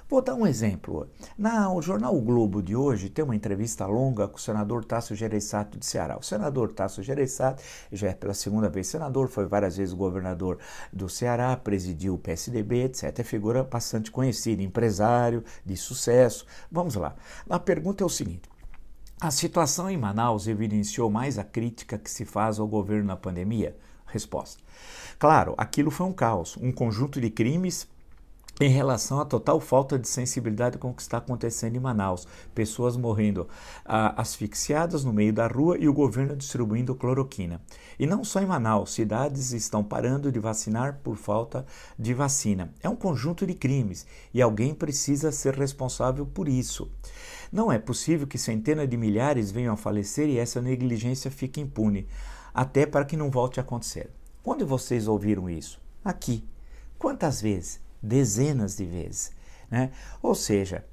Vou 0.09 0.21
dar 0.21 0.35
um 0.35 0.45
exemplo. 0.45 1.09
Na, 1.35 1.73
o 1.73 1.81
jornal 1.81 2.15
o 2.15 2.21
Globo 2.21 2.61
de 2.61 2.75
hoje 2.75 3.09
tem 3.09 3.25
uma 3.25 3.35
entrevista 3.35 3.85
longa 3.87 4.27
com 4.27 4.37
o 4.37 4.39
senador 4.39 4.85
Tasso 4.85 5.15
Gereissati 5.15 5.77
de 5.79 5.85
Ceará. 5.85 6.17
O 6.17 6.21
senador 6.21 6.71
Tasso 6.71 7.01
Gereissati 7.01 7.63
já 7.91 8.09
é 8.09 8.13
pela 8.13 8.35
segunda 8.35 8.69
vez 8.69 8.85
senador, 8.87 9.27
foi 9.27 9.47
várias 9.47 9.77
vezes 9.77 9.93
governador 9.93 10.59
do 10.91 11.09
Ceará, 11.09 11.57
presidiu 11.57 12.13
o 12.13 12.19
PSDB, 12.19 12.83
etc. 12.83 13.17
É 13.17 13.23
figura 13.23 13.63
bastante 13.63 14.11
conhecida, 14.11 14.61
empresário 14.61 15.43
de 15.65 15.75
sucesso. 15.75 16.45
Vamos 16.71 16.93
lá. 16.93 17.15
A 17.49 17.57
pergunta 17.57 18.03
é 18.03 18.05
o 18.05 18.09
seguinte: 18.09 18.52
a 19.23 19.31
situação 19.31 19.89
em 19.89 19.95
Manaus 19.95 20.47
evidenciou 20.47 21.09
mais 21.09 21.39
a 21.39 21.45
crítica 21.45 21.97
que 21.97 22.11
se 22.11 22.25
faz 22.25 22.59
ao 22.59 22.67
governo 22.67 23.05
na 23.05 23.15
pandemia? 23.15 23.73
Resposta. 24.05 24.61
Claro, 25.17 25.53
aquilo 25.57 25.89
foi 25.89 26.05
um 26.05 26.11
caos, 26.11 26.57
um 26.57 26.73
conjunto 26.73 27.21
de 27.21 27.29
crimes 27.29 27.87
em 28.61 28.69
relação 28.69 29.19
à 29.19 29.25
total 29.25 29.59
falta 29.59 29.97
de 29.97 30.07
sensibilidade 30.07 30.77
com 30.77 30.91
o 30.91 30.93
que 30.93 31.01
está 31.01 31.17
acontecendo 31.17 31.75
em 31.75 31.79
Manaus. 31.79 32.27
Pessoas 32.53 32.95
morrendo 32.95 33.47
ah, 33.83 34.21
asfixiadas 34.21 35.03
no 35.03 35.11
meio 35.11 35.33
da 35.33 35.47
rua 35.47 35.77
e 35.79 35.87
o 35.87 35.93
governo 35.93 36.35
distribuindo 36.35 36.93
cloroquina. 36.93 37.61
E 37.97 38.05
não 38.05 38.23
só 38.23 38.39
em 38.41 38.45
Manaus, 38.45 38.93
cidades 38.93 39.51
estão 39.53 39.83
parando 39.83 40.31
de 40.31 40.39
vacinar 40.39 40.99
por 41.03 41.17
falta 41.17 41.65
de 41.97 42.13
vacina. 42.13 42.71
É 42.81 42.87
um 42.87 42.95
conjunto 42.95 43.45
de 43.47 43.55
crimes 43.55 44.05
e 44.33 44.41
alguém 44.41 44.73
precisa 44.73 45.31
ser 45.31 45.55
responsável 45.55 46.25
por 46.25 46.47
isso. 46.47 46.91
Não 47.51 47.71
é 47.71 47.79
possível 47.79 48.27
que 48.27 48.37
centenas 48.37 48.87
de 48.87 48.97
milhares 48.97 49.51
venham 49.51 49.73
a 49.73 49.77
falecer 49.77 50.27
e 50.27 50.37
essa 50.37 50.61
negligência 50.61 51.29
fique 51.29 51.61
impune, 51.61 52.07
até 52.53 52.85
para 52.85 53.05
que 53.05 53.17
não 53.17 53.31
volte 53.31 53.59
a 53.59 53.63
acontecer. 53.63 54.09
Quando 54.43 54.65
vocês 54.65 55.07
ouviram 55.07 55.49
isso? 55.49 55.79
Aqui. 56.03 56.43
Quantas 56.97 57.41
vezes? 57.41 57.82
Dezenas 58.03 58.75
de 58.75 58.85
vezes. 58.85 59.31
Né? 59.71 59.91
Ou 60.21 60.35
seja, 60.35 60.83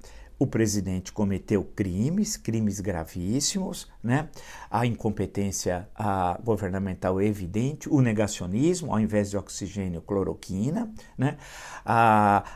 o 0.40 0.46
presidente 0.46 1.12
cometeu 1.12 1.62
crimes, 1.62 2.38
crimes 2.38 2.80
gravíssimos, 2.80 3.86
né? 4.02 4.30
a 4.70 4.86
incompetência 4.86 5.86
a, 5.94 6.40
governamental 6.42 7.20
é 7.20 7.26
evidente, 7.26 7.90
o 7.90 8.00
negacionismo, 8.00 8.90
ao 8.90 8.98
invés 8.98 9.28
de 9.28 9.36
oxigênio, 9.36 10.00
cloroquina. 10.00 10.90
Né? 11.18 11.36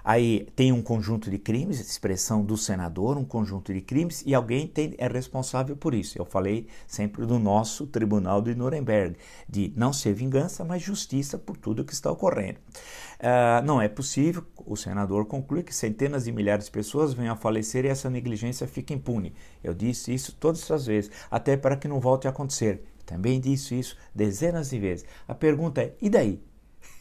Aí 0.03 0.49
tem 0.57 0.73
um 0.73 0.81
conjunto 0.81 1.31
de 1.31 1.39
crimes, 1.39 1.79
expressão 1.79 2.43
do 2.43 2.57
senador, 2.57 3.19
um 3.19 3.25
conjunto 3.25 3.71
de 3.71 3.83
crimes, 3.83 4.23
e 4.25 4.35
alguém 4.35 4.67
tem, 4.67 4.95
é 4.97 5.07
responsável 5.07 5.77
por 5.77 5.93
isso. 5.95 6.19
Eu 6.19 6.25
falei 6.25 6.67
sempre 6.87 7.27
do 7.27 7.39
nosso 7.39 7.87
tribunal 7.87 8.41
de 8.41 8.55
Nuremberg, 8.55 9.15
de 9.47 9.75
não 9.77 9.93
ser 9.93 10.15
vingança, 10.15 10.65
mas 10.65 10.81
justiça 10.81 11.37
por 11.37 11.59
tudo 11.59 11.85
que 11.85 11.93
está 11.93 12.11
ocorrendo. 12.11 12.61
Uh, 13.21 13.65
não 13.65 13.81
é 13.81 13.89
possível, 13.89 14.45
o 14.67 14.77
senador 14.77 15.27
conclui, 15.27 15.63
que 15.63 15.75
centenas 15.75 16.25
de 16.25 16.33
milhares 16.33 16.67
de 16.67 16.71
pessoas 16.71 17.15
venham 17.15 17.33
a 17.33 17.37
falecer 17.37 17.85
e 17.85 17.89
essa 17.89 18.11
negligência 18.11 18.67
fique 18.67 18.93
impune. 18.93 19.35
Eu 19.63 19.73
disse 19.75 20.13
isso 20.13 20.37
todas 20.39 20.71
as 20.71 20.87
vezes, 20.87 21.11
até 21.31 21.57
para 21.57 21.77
que 21.77 21.89
não 21.89 22.01
volte 22.01 22.27
a 22.27 22.31
acontecer. 22.31 22.83
Também 23.07 23.41
disse 23.41 23.79
isso 23.79 23.97
dezenas 24.15 24.71
de 24.71 24.79
vezes. 24.79 25.07
A 25.29 25.35
pergunta 25.35 25.83
é: 25.83 25.95
e 26.01 26.09
daí? 26.09 26.43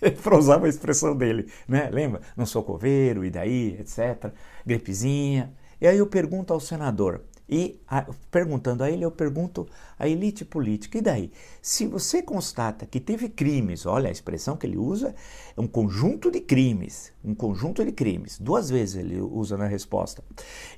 para 0.22 0.38
usar 0.38 0.58
uma 0.58 0.70
expressão 0.70 1.16
dele, 1.16 1.52
né? 1.68 1.90
Lembra? 1.92 2.22
Não 2.36 2.46
sou 2.46 2.64
coveiro, 2.64 3.24
e 3.24 3.30
daí, 3.30 3.78
etc. 3.80 4.32
Gripezinha. 4.66 5.54
E 5.80 5.88
aí 5.88 5.98
eu 5.98 6.08
pergunto 6.08 6.54
ao 6.54 6.60
senador: 6.60 7.22
e 7.56 7.80
a, 7.88 8.08
perguntando 8.32 8.84
a 8.84 8.90
ele, 8.90 9.06
eu 9.06 9.12
pergunto 9.12 9.68
à 10.00 10.08
elite 10.08 10.44
política: 10.44 10.98
e 10.98 11.02
daí? 11.02 11.32
Se 11.62 11.86
você 11.86 12.24
constata 12.24 12.88
que 12.88 13.00
teve 13.00 13.30
crimes, 13.30 13.86
olha 13.86 14.10
a 14.10 14.12
expressão 14.12 14.58
que 14.58 14.66
ele 14.66 14.76
usa, 14.76 15.14
é 15.56 15.62
um 15.62 15.68
conjunto 15.68 16.32
de 16.32 16.42
crimes, 16.42 17.14
um 17.24 17.36
conjunto 17.36 17.86
de 17.86 17.92
crimes, 17.92 18.40
duas 18.40 18.72
vezes 18.72 18.96
ele 18.96 19.22
usa 19.22 19.56
na 19.56 19.68
resposta, 19.68 20.24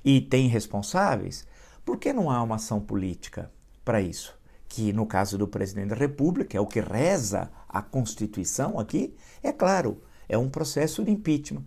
e 0.04 0.20
tem 0.20 0.50
responsáveis, 0.50 1.48
por 1.86 1.98
que 1.98 2.12
não 2.12 2.30
há 2.30 2.44
uma 2.44 2.56
ação 2.56 2.82
política 2.82 3.50
para 3.86 4.02
isso? 4.02 4.38
Que 4.68 4.92
no 4.92 5.06
caso 5.06 5.38
do 5.38 5.48
presidente 5.48 5.92
da 5.92 5.96
República, 5.96 6.58
é 6.58 6.60
o 6.60 6.68
que 6.68 6.82
reza 6.82 7.50
a 7.70 7.82
Constituição 7.82 8.78
aqui, 8.78 9.16
é 9.42 9.54
claro, 9.54 10.02
é 10.28 10.38
um 10.38 10.50
processo 10.50 11.06
de 11.06 11.12
impeachment. 11.12 11.64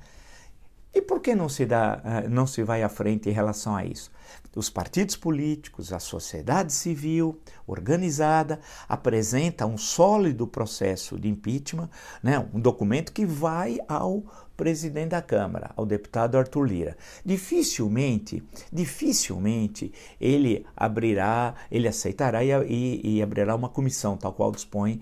E 0.92 1.00
por 1.00 1.20
que 1.20 1.34
não 1.34 1.48
se, 1.48 1.64
dá, 1.64 2.00
ah, 2.04 2.28
não 2.28 2.46
se 2.46 2.62
vai 2.62 2.82
à 2.82 2.88
frente 2.88 3.28
em 3.28 3.32
relação 3.32 3.76
a 3.76 3.84
isso? 3.84 4.10
Os 4.58 4.68
partidos 4.68 5.14
políticos, 5.14 5.92
a 5.92 6.00
sociedade 6.00 6.72
civil 6.72 7.38
organizada 7.68 8.60
apresenta 8.88 9.66
um 9.66 9.78
sólido 9.78 10.46
processo 10.46 11.18
de 11.18 11.28
impeachment, 11.28 11.88
né, 12.22 12.44
um 12.52 12.60
documento 12.60 13.12
que 13.12 13.26
vai 13.26 13.78
ao 13.86 14.24
presidente 14.58 15.10
da 15.10 15.22
Câmara, 15.22 15.70
ao 15.76 15.86
deputado 15.86 16.36
Arthur 16.36 16.64
Lira. 16.64 16.96
Dificilmente, 17.24 18.42
dificilmente 18.72 19.92
ele 20.20 20.66
abrirá, 20.76 21.54
ele 21.70 21.86
aceitará 21.86 22.42
e, 22.42 22.50
e, 22.50 23.18
e 23.18 23.22
abrirá 23.22 23.54
uma 23.54 23.68
comissão, 23.68 24.16
tal 24.16 24.32
qual 24.32 24.50
dispõe 24.50 25.00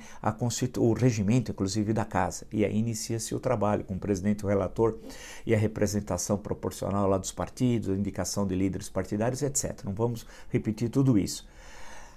o 0.79 0.93
regimento, 0.93 1.51
inclusive, 1.51 1.95
da 1.95 2.05
Casa. 2.05 2.47
E 2.53 2.67
aí 2.67 2.77
inicia-se 2.77 3.35
o 3.35 3.41
trabalho 3.41 3.83
com 3.83 3.95
o 3.95 3.99
presidente, 3.99 4.45
o 4.45 4.49
relator 4.49 4.99
e 5.47 5.55
a 5.55 5.59
representação 5.59 6.37
proporcional 6.37 7.09
lá 7.09 7.17
dos 7.17 7.33
partidos, 7.33 7.89
indicação 7.89 8.47
de 8.47 8.55
líderes 8.55 8.91
partidários, 8.91 9.43
etc. 9.43 9.85
Não 9.85 9.95
vamos 9.95 10.27
repetir 10.51 10.91
tudo 10.91 11.17
isso. 11.17 11.49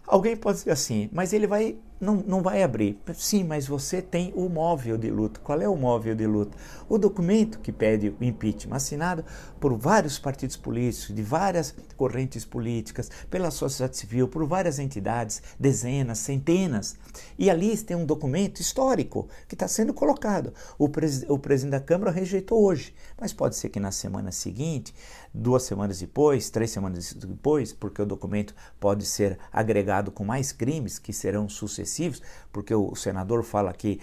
Alguém 0.10 0.36
pode 0.36 0.58
dizer 0.58 0.72
assim, 0.72 1.08
mas 1.14 1.34
ele 1.34 1.46
vai 1.46 1.78
não, 2.00 2.16
não 2.16 2.42
vai 2.42 2.64
abrir. 2.64 2.98
Sim, 3.14 3.44
mas 3.44 3.68
você 3.68 4.02
tem 4.02 4.32
o 4.36 4.48
móvel 4.48 4.98
de 4.98 5.10
luta. 5.12 5.40
Qual 5.42 5.60
é 5.60 5.68
o 5.68 5.76
móvel 5.76 6.16
de 6.16 6.26
luta? 6.26 6.58
O 6.88 6.98
documento 6.98 7.60
que 7.60 7.72
pede 7.72 8.16
o 8.20 8.24
impeachment, 8.24 8.76
assinado 8.76 9.26
por 9.60 9.78
vários 9.78 10.18
partidos 10.18 10.56
políticos, 10.56 11.14
de 11.14 11.22
várias 11.22 11.76
correntes 11.98 12.46
políticas, 12.46 13.12
pela 13.30 13.52
sociedade 13.52 13.98
civil, 13.98 14.28
por 14.28 14.46
várias 14.48 14.80
entidades, 14.80 15.42
dezenas, 15.60 16.20
centenas. 16.20 16.98
E 17.38 17.50
ali 17.50 17.76
tem 17.78 17.98
um 17.98 18.06
documento 18.06 18.62
histórico 18.62 19.28
que 19.48 19.56
está 19.56 19.68
sendo 19.68 19.94
colocado. 19.94 20.54
O, 20.78 20.88
pres 20.88 21.26
o 21.28 21.38
presidente 21.38 21.72
da 21.72 21.82
Câmara 21.82 22.12
rejeitou 22.12 22.64
hoje, 22.64 22.94
mas 23.20 23.34
pode 23.34 23.56
ser 23.58 23.70
que 23.70 23.80
na 23.80 23.92
semana 23.92 24.32
seguinte, 24.32 24.94
duas 25.34 25.64
semanas 25.64 26.00
depois, 26.00 26.50
três 26.50 26.72
semanas 26.72 27.14
depois, 27.14 27.74
porque 27.74 28.02
o 28.02 28.06
documento 28.06 28.54
pode 28.80 29.06
ser 29.06 29.38
agregado 29.52 30.12
com 30.12 30.26
mais 30.26 30.52
crimes 30.52 31.00
que 31.00 31.14
serão 31.14 31.48
sucessivos 31.48 32.22
porque 32.52 32.74
o 32.74 32.96
senador 32.96 33.44
fala 33.44 33.74
que 33.74 34.00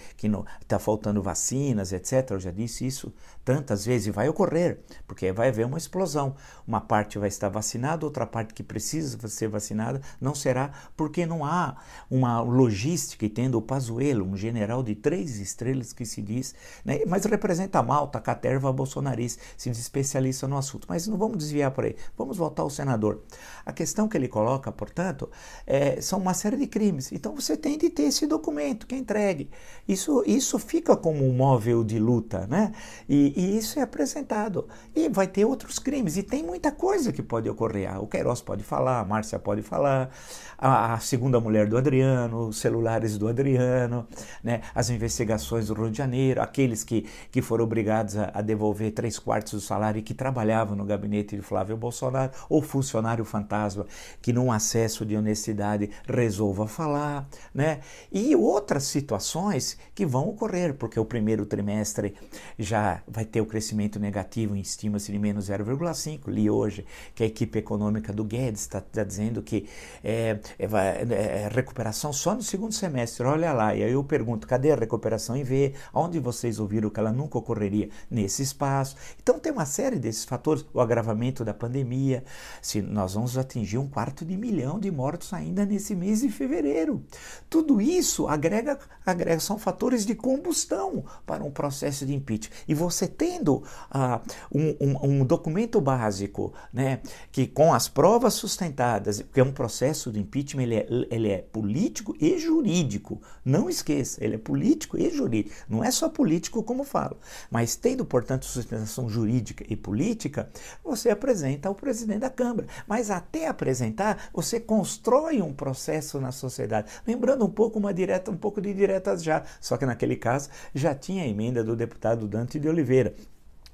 está 0.61 0.79
faltando 0.79 1.21
vacinas, 1.21 1.91
etc. 1.91 2.31
Eu 2.31 2.39
já 2.39 2.51
disse 2.51 2.85
isso 2.85 3.13
tantas 3.43 3.85
vezes 3.85 4.07
e 4.07 4.11
vai 4.11 4.27
ocorrer, 4.27 4.79
porque 5.05 5.31
vai 5.31 5.49
haver 5.49 5.65
uma 5.65 5.77
explosão. 5.77 6.35
Uma 6.65 6.81
parte 6.81 7.17
vai 7.17 7.29
estar 7.29 7.49
vacinada, 7.49 8.05
outra 8.05 8.25
parte 8.25 8.53
que 8.53 8.63
precisa 8.63 9.27
ser 9.27 9.47
vacinada 9.47 10.01
não 10.19 10.35
será, 10.35 10.71
porque 10.95 11.25
não 11.25 11.45
há 11.45 11.77
uma 12.09 12.41
logística, 12.41 13.25
e 13.25 13.29
tendo 13.29 13.57
o 13.57 13.61
Pazuello, 13.61 14.25
um 14.25 14.35
general 14.35 14.83
de 14.83 14.95
três 14.95 15.39
estrelas 15.39 15.93
que 15.93 16.05
se 16.05 16.21
diz, 16.21 16.55
né, 16.83 17.01
mas 17.07 17.25
representa 17.25 17.79
a 17.79 17.83
malta, 17.83 18.17
a 18.17 18.21
caterva 18.21 18.71
bolsonarista, 18.71 19.41
se 19.57 19.69
especialista 19.69 20.47
no 20.47 20.57
assunto. 20.57 20.87
Mas 20.89 21.07
não 21.07 21.16
vamos 21.17 21.37
desviar 21.37 21.71
por 21.71 21.85
aí, 21.85 21.95
vamos 22.17 22.37
voltar 22.37 22.63
ao 22.63 22.69
senador. 22.69 23.21
A 23.65 23.73
questão 23.73 24.07
que 24.07 24.17
ele 24.17 24.27
coloca, 24.27 24.71
portanto, 24.71 25.29
é 25.65 25.99
são 26.01 26.19
uma 26.19 26.33
série 26.33 26.57
de 26.57 26.67
crimes. 26.67 27.11
Então 27.11 27.35
você 27.35 27.57
tem 27.57 27.77
de 27.77 27.89
ter 27.89 28.03
esse 28.03 28.25
documento 28.25 28.87
que 28.87 28.95
é 28.95 28.97
entregue. 28.97 29.49
Isso, 29.87 30.23
isso 30.25 30.57
fica 30.59 30.95
como 30.95 31.27
um 31.27 31.33
móvel 31.33 31.83
de 31.83 31.99
luta, 31.99 32.47
né? 32.47 32.71
E, 33.07 33.33
e, 33.35 33.57
isso 33.57 33.79
é 33.79 33.81
apresentado. 33.81 34.67
E 34.95 35.09
vai 35.09 35.27
ter 35.27 35.45
outros 35.45 35.79
crimes. 35.79 36.17
E 36.17 36.23
tem 36.23 36.43
muita 36.43 36.71
coisa 36.71 37.11
que 37.11 37.21
pode 37.21 37.49
ocorrer. 37.49 38.01
O 38.01 38.07
Queiroz 38.07 38.41
pode 38.41 38.63
falar, 38.63 38.99
a 38.99 39.05
Márcia 39.05 39.39
pode 39.39 39.61
falar, 39.61 40.09
a, 40.57 40.93
a, 40.93 40.99
segunda 40.99 41.39
mulher 41.39 41.67
do 41.67 41.77
Adriano, 41.77 42.47
os 42.47 42.57
celulares 42.57 43.17
do 43.17 43.27
Adriano, 43.27 44.07
né? 44.43 44.61
as 44.73 44.89
investigações 44.89 45.67
do 45.67 45.73
Rio 45.73 45.91
de 45.91 45.97
Janeiro, 45.97 46.41
aqueles 46.41 46.83
que, 46.83 47.05
que 47.31 47.41
foram 47.41 47.63
obrigados 47.63 48.17
a, 48.17 48.31
a 48.33 48.41
devolver 48.41 48.91
três 48.91 49.19
quartos 49.19 49.53
do 49.53 49.61
salário 49.61 49.99
e 49.99 50.01
que 50.01 50.13
trabalhavam 50.13 50.75
no 50.75 50.85
gabinete 50.85 51.06
de 51.07 51.41
Flávio 51.41 51.77
Bolsonaro, 51.77 52.31
ou 52.49 52.61
funcionário 52.61 53.25
fantasma 53.25 53.85
que 54.21 54.33
num 54.33 54.51
acesso 54.51 55.05
de 55.05 55.15
honestidade 55.15 55.89
resolva 56.07 56.67
falar, 56.67 57.27
né? 57.53 57.79
E 58.11 58.35
outras 58.35 58.83
situações 58.83 59.77
que 59.93 60.05
vão 60.05 60.29
ocorrer, 60.29 60.73
porque 60.73 60.99
o 60.99 61.05
primeiro 61.05 61.45
trimestre 61.45 62.15
já 62.57 63.01
vai 63.07 63.25
ter 63.25 63.41
o 63.41 63.45
crescimento 63.45 63.99
negativo, 63.99 64.55
estima-se 64.55 65.11
de 65.11 65.19
menos 65.19 65.49
0,5. 65.49 66.27
Li 66.27 66.49
hoje 66.49 66.85
que 67.15 67.23
a 67.23 67.25
equipe 67.25 67.59
econômica 67.59 68.13
do 68.13 68.23
Guedes 68.23 68.61
está 68.61 68.81
tá 68.81 69.03
dizendo 69.03 69.41
que 69.41 69.67
é, 70.03 70.39
é, 70.59 70.65
é, 70.65 71.49
recuperação 71.51 72.11
só 72.11 72.33
no 72.35 72.41
segundo 72.41 72.73
semestre, 72.73 73.25
olha 73.25 73.53
lá. 73.53 73.75
E 73.75 73.83
aí 73.83 73.91
eu 73.91 74.03
pergunto, 74.03 74.47
cadê 74.47 74.71
a 74.71 74.75
recuperação 74.75 75.35
em 75.35 75.43
V? 75.43 75.73
Onde 75.93 76.19
vocês 76.19 76.59
ouviram 76.59 76.89
que 76.89 76.99
ela 76.99 77.11
nunca 77.11 77.37
ocorreria 77.37 77.89
nesse 78.09 78.41
espaço? 78.41 78.95
Então 79.21 79.39
tem 79.39 79.51
uma 79.51 79.65
série 79.65 79.97
desses 79.97 80.25
fatores, 80.25 80.65
o 80.73 80.81
agravamento 80.97 81.45
da 81.45 81.53
pandemia, 81.53 82.23
se 82.61 82.81
nós 82.81 83.13
vamos 83.13 83.37
atingir 83.37 83.77
um 83.77 83.87
quarto 83.87 84.25
de 84.25 84.35
milhão 84.35 84.79
de 84.79 84.89
mortos 84.89 85.31
ainda 85.33 85.65
nesse 85.65 85.95
mês 85.95 86.21
de 86.21 86.29
fevereiro. 86.29 87.03
Tudo 87.49 87.79
isso 87.79 88.27
agrega, 88.27 88.79
agrega 89.05 89.39
são 89.39 89.57
fatores 89.57 90.05
de 90.05 90.15
combustão 90.15 91.05
para 91.25 91.43
um 91.43 91.51
processo 91.51 92.05
de 92.05 92.13
impeachment. 92.13 92.55
E 92.67 92.73
você 92.73 93.07
tendo 93.07 93.57
uh, 93.57 94.19
um, 94.51 94.75
um, 94.81 95.21
um, 95.21 95.25
documento 95.25 95.79
básico, 95.79 96.53
né, 96.73 96.99
que 97.31 97.45
com 97.45 97.73
as 97.73 97.87
provas 97.87 98.33
sustentadas, 98.33 99.21
que 99.21 99.39
é 99.39 99.43
um 99.43 99.51
processo 99.51 100.11
de 100.11 100.19
impeachment, 100.19 100.63
ele 100.63 100.75
é, 100.75 100.87
ele 101.11 101.29
é 101.29 101.37
político 101.37 102.15
e 102.19 102.37
jurídico. 102.39 103.21
Não 103.45 103.69
esqueça, 103.69 104.23
ele 104.23 104.35
é 104.35 104.39
político 104.39 104.97
e 104.97 105.09
jurídico. 105.09 105.55
Não 105.69 105.83
é 105.83 105.91
só 105.91 106.09
político 106.09 106.63
como 106.63 106.83
falo, 106.83 107.17
mas 107.51 107.75
tendo, 107.75 108.03
portanto, 108.03 108.45
sustentação 108.45 109.09
jurídica 109.09 109.63
e 109.69 109.75
política, 109.75 110.49
você 110.87 111.09
apresenta 111.09 111.69
ao 111.69 111.75
presidente 111.75 112.19
da 112.19 112.29
Câmara. 112.29 112.67
Mas 112.87 113.11
até 113.11 113.47
apresentar, 113.47 114.29
você 114.33 114.59
constrói 114.59 115.41
um 115.41 115.53
processo 115.53 116.19
na 116.19 116.31
sociedade. 116.31 116.91
Lembrando 117.05 117.45
um 117.45 117.49
pouco 117.49 117.77
uma 117.77 117.93
direta, 117.93 118.31
um 118.31 118.37
pouco 118.37 118.61
de 118.61 118.73
diretas 118.73 119.23
já, 119.23 119.43
só 119.61 119.77
que 119.77 119.85
naquele 119.85 120.15
caso 120.15 120.49
já 120.73 120.95
tinha 120.95 121.23
a 121.23 121.27
emenda 121.27 121.63
do 121.63 121.75
deputado 121.75 122.27
Dante 122.27 122.59
de 122.59 122.67
Oliveira 122.67 123.13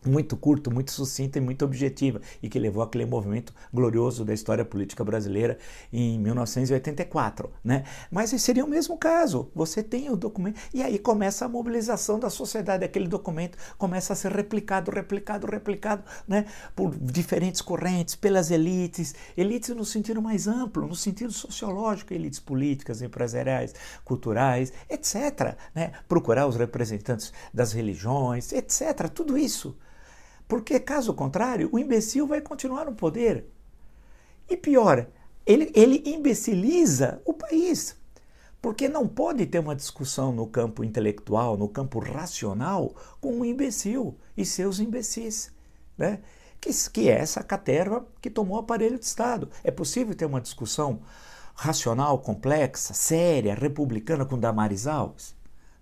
muito 0.05 0.35
curto, 0.37 0.71
muito 0.71 0.91
sucinta 0.91 1.37
e 1.37 1.41
muito 1.41 1.63
objetiva 1.65 2.21
e 2.41 2.49
que 2.49 2.59
levou 2.59 2.83
aquele 2.83 3.05
movimento 3.05 3.53
glorioso 3.73 4.25
da 4.25 4.33
história 4.33 4.65
política 4.65 5.03
brasileira 5.03 5.57
em 5.91 6.19
1984, 6.19 7.51
né? 7.63 7.83
Mas 8.11 8.29
seria 8.41 8.65
o 8.65 8.67
mesmo 8.67 8.97
caso. 8.97 9.49
Você 9.55 9.81
tem 9.83 10.09
o 10.09 10.15
documento 10.15 10.59
e 10.73 10.81
aí 10.81 10.99
começa 10.99 11.45
a 11.45 11.49
mobilização 11.49 12.19
da 12.19 12.29
sociedade. 12.29 12.83
Aquele 12.83 13.07
documento 13.07 13.57
começa 13.77 14.13
a 14.13 14.15
ser 14.15 14.31
replicado, 14.31 14.91
replicado, 14.91 15.47
replicado, 15.47 16.03
né? 16.27 16.45
Por 16.75 16.95
diferentes 16.95 17.61
correntes, 17.61 18.15
pelas 18.15 18.51
elites, 18.51 19.15
elites 19.37 19.69
no 19.69 19.85
sentido 19.85 20.21
mais 20.21 20.47
amplo, 20.47 20.87
no 20.87 20.95
sentido 20.95 21.31
sociológico, 21.31 22.13
elites 22.13 22.39
políticas, 22.39 23.01
empresariais, 23.01 23.73
culturais, 24.03 24.73
etc. 24.89 25.55
Né? 25.73 25.91
Procurar 26.07 26.47
os 26.47 26.55
representantes 26.55 27.33
das 27.53 27.71
religiões, 27.73 28.51
etc. 28.51 29.09
Tudo 29.09 29.37
isso. 29.37 29.75
Porque, 30.53 30.79
caso 30.79 31.15
contrário, 31.15 31.67
o 31.71 31.79
imbecil 31.79 32.27
vai 32.27 32.39
continuar 32.39 32.85
no 32.85 32.93
poder. 32.93 33.47
E 34.47 34.55
pior, 34.55 35.07
ele, 35.47 35.71
ele 35.73 36.03
imbeciliza 36.05 37.19
o 37.25 37.33
país. 37.33 37.97
Porque 38.61 38.87
não 38.87 39.07
pode 39.07 39.47
ter 39.47 39.57
uma 39.57 39.75
discussão 39.75 40.31
no 40.31 40.45
campo 40.45 40.83
intelectual, 40.83 41.57
no 41.57 41.67
campo 41.67 41.97
racional, 41.97 42.93
com 43.19 43.33
um 43.33 43.43
imbecil 43.43 44.15
e 44.37 44.45
seus 44.45 44.79
imbecis. 44.79 45.51
Né? 45.97 46.19
Que, 46.61 46.69
que 46.91 47.09
é 47.09 47.13
essa 47.13 47.43
caterva 47.43 48.05
que 48.21 48.29
tomou 48.29 48.57
o 48.57 48.59
aparelho 48.59 48.99
de 48.99 49.05
Estado. 49.05 49.49
É 49.63 49.71
possível 49.71 50.13
ter 50.13 50.25
uma 50.25 50.39
discussão 50.39 51.01
racional, 51.55 52.19
complexa, 52.19 52.93
séria, 52.93 53.55
republicana 53.55 54.23
com 54.23 54.37
Damaris 54.37 54.85
Alves? 54.85 55.35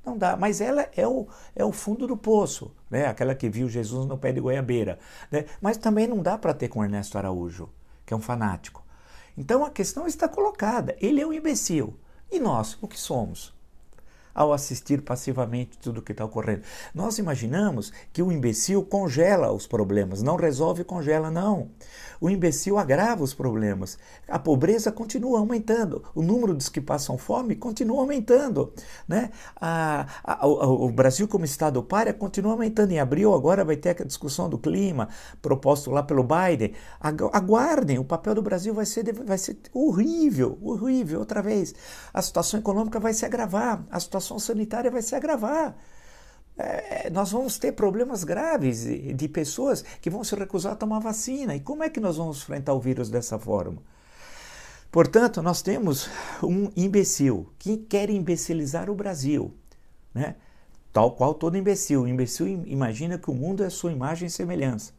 Não 0.06 0.18
dá, 0.18 0.36
mas 0.36 0.62
ela 0.62 0.90
é 0.96 1.08
o, 1.08 1.28
é 1.56 1.64
o 1.64 1.72
fundo 1.72 2.08
do 2.08 2.18
poço, 2.18 2.74
né? 2.90 3.06
aquela 3.06 3.36
que 3.36 3.50
viu 3.50 3.70
Jesus 3.70 4.06
no 4.08 4.18
pé 4.18 4.32
de 4.32 4.42
goiabeira. 4.42 4.98
Né? 5.30 5.46
Mas 5.62 5.78
também 5.78 6.08
não 6.08 6.22
dá 6.24 6.38
para 6.38 6.54
ter 6.54 6.70
com 6.70 6.84
Ernesto 6.84 7.18
Araújo, 7.18 7.70
que 8.06 8.14
é 8.14 8.18
um 8.18 8.22
fanático. 8.22 8.84
Então 9.38 9.64
a 9.64 9.70
questão 9.70 10.08
está 10.08 10.28
colocada. 10.28 10.96
Ele 11.00 11.22
é 11.22 11.28
um 11.28 11.34
imbecil. 11.34 11.96
E 12.32 12.40
nós, 12.40 12.78
o 12.82 12.88
que 12.88 13.00
somos? 13.00 13.54
Ao 14.34 14.54
assistir 14.54 15.02
passivamente 15.02 15.78
tudo 15.78 16.00
o 16.00 16.02
que 16.02 16.12
está 16.12 16.26
ocorrendo. 16.26 16.62
Nós 16.94 17.18
imaginamos 17.18 17.92
que 18.12 18.22
o 18.22 18.32
imbecil 18.32 18.84
congela 18.84 19.52
os 19.52 19.68
problemas, 19.68 20.22
não 20.22 20.36
resolve, 20.36 20.84
congela, 20.84 21.30
não 21.30 21.70
o 22.22 22.30
imbecil 22.30 22.78
agrava 22.78 23.24
os 23.24 23.34
problemas. 23.34 23.98
A 24.28 24.38
pobreza 24.38 24.92
continua 24.92 25.40
aumentando, 25.40 26.04
o 26.14 26.22
número 26.22 26.54
dos 26.54 26.70
que 26.70 26.80
passam 26.80 27.18
fome 27.18 27.56
continua 27.56 28.00
aumentando. 28.00 28.72
Né? 29.08 29.32
A, 29.60 30.06
a, 30.24 30.48
o, 30.48 30.90
Brasil, 30.92 31.28
como 31.28 31.44
Estado 31.44 31.82
párea, 31.82 32.14
continua 32.14 32.52
aumentando. 32.52 32.92
Em 32.92 33.00
abril, 33.00 33.34
agora 33.34 33.66
vai 33.66 33.76
ter 33.76 34.00
a 34.00 34.06
discussão 34.06 34.48
do 34.48 34.60
clima, 34.60 35.10
proposto 35.42 35.90
lá 35.90 36.04
pelo 36.04 36.24
Biden. 36.24 36.74
Aguardem, 37.00 37.98
o 37.98 38.04
papel 38.04 38.36
do 38.36 38.42
Brasil 38.44 38.74
vai 38.74 38.86
ser, 38.86 39.12
vai 39.14 39.40
ser 39.40 39.58
horrível, 39.74 40.60
horrível, 40.62 41.20
outra 41.20 41.42
vez. 41.42 41.74
A 42.14 42.22
situação 42.22 42.60
econômica 42.60 43.00
vai 43.00 43.14
se 43.14 43.26
agravar, 43.26 43.84
a 43.90 44.00
situação 44.00 44.21
sanitária 44.40 44.92
vai 44.92 45.02
se 45.02 45.16
agravar 45.16 45.76
é, 46.58 47.10
nós 47.10 47.32
vamos 47.32 47.58
ter 47.58 47.72
problemas 47.72 48.24
graves 48.24 48.84
de, 48.84 49.14
de 49.14 49.28
pessoas 49.28 49.84
que 50.02 50.10
vão 50.10 50.24
se 50.24 50.36
recusar 50.36 50.74
a 50.74 50.76
tomar 50.76 51.00
vacina. 51.00 51.56
E 51.56 51.60
como 51.60 51.84
é 51.84 51.90
que 51.90 52.00
nós 52.00 52.18
vamos 52.18 52.42
enfrentar 52.42 52.74
o 52.74 52.80
vírus 52.80 53.10
dessa 53.10 53.40
forma? 53.40 53.82
Portanto, 54.92 55.42
nós 55.42 55.62
temos 55.62 56.10
um 56.44 56.70
imbecil 56.76 57.50
que 57.58 57.78
quer 57.78 58.10
imbecilizar 58.10 58.90
o 58.90 58.96
Brasil, 58.96 59.54
né? 60.14 60.36
tal 60.92 61.16
qual 61.16 61.34
todo 61.34 61.58
imbecil. 61.58 62.02
O 62.02 62.08
imbecil 62.08 62.48
imagina 62.68 63.18
que 63.18 63.32
o 63.32 63.34
mundo 63.34 63.64
é 63.64 63.70
sua 63.70 63.92
imagem 63.92 64.28
e 64.28 64.32
semelhança. 64.32 64.94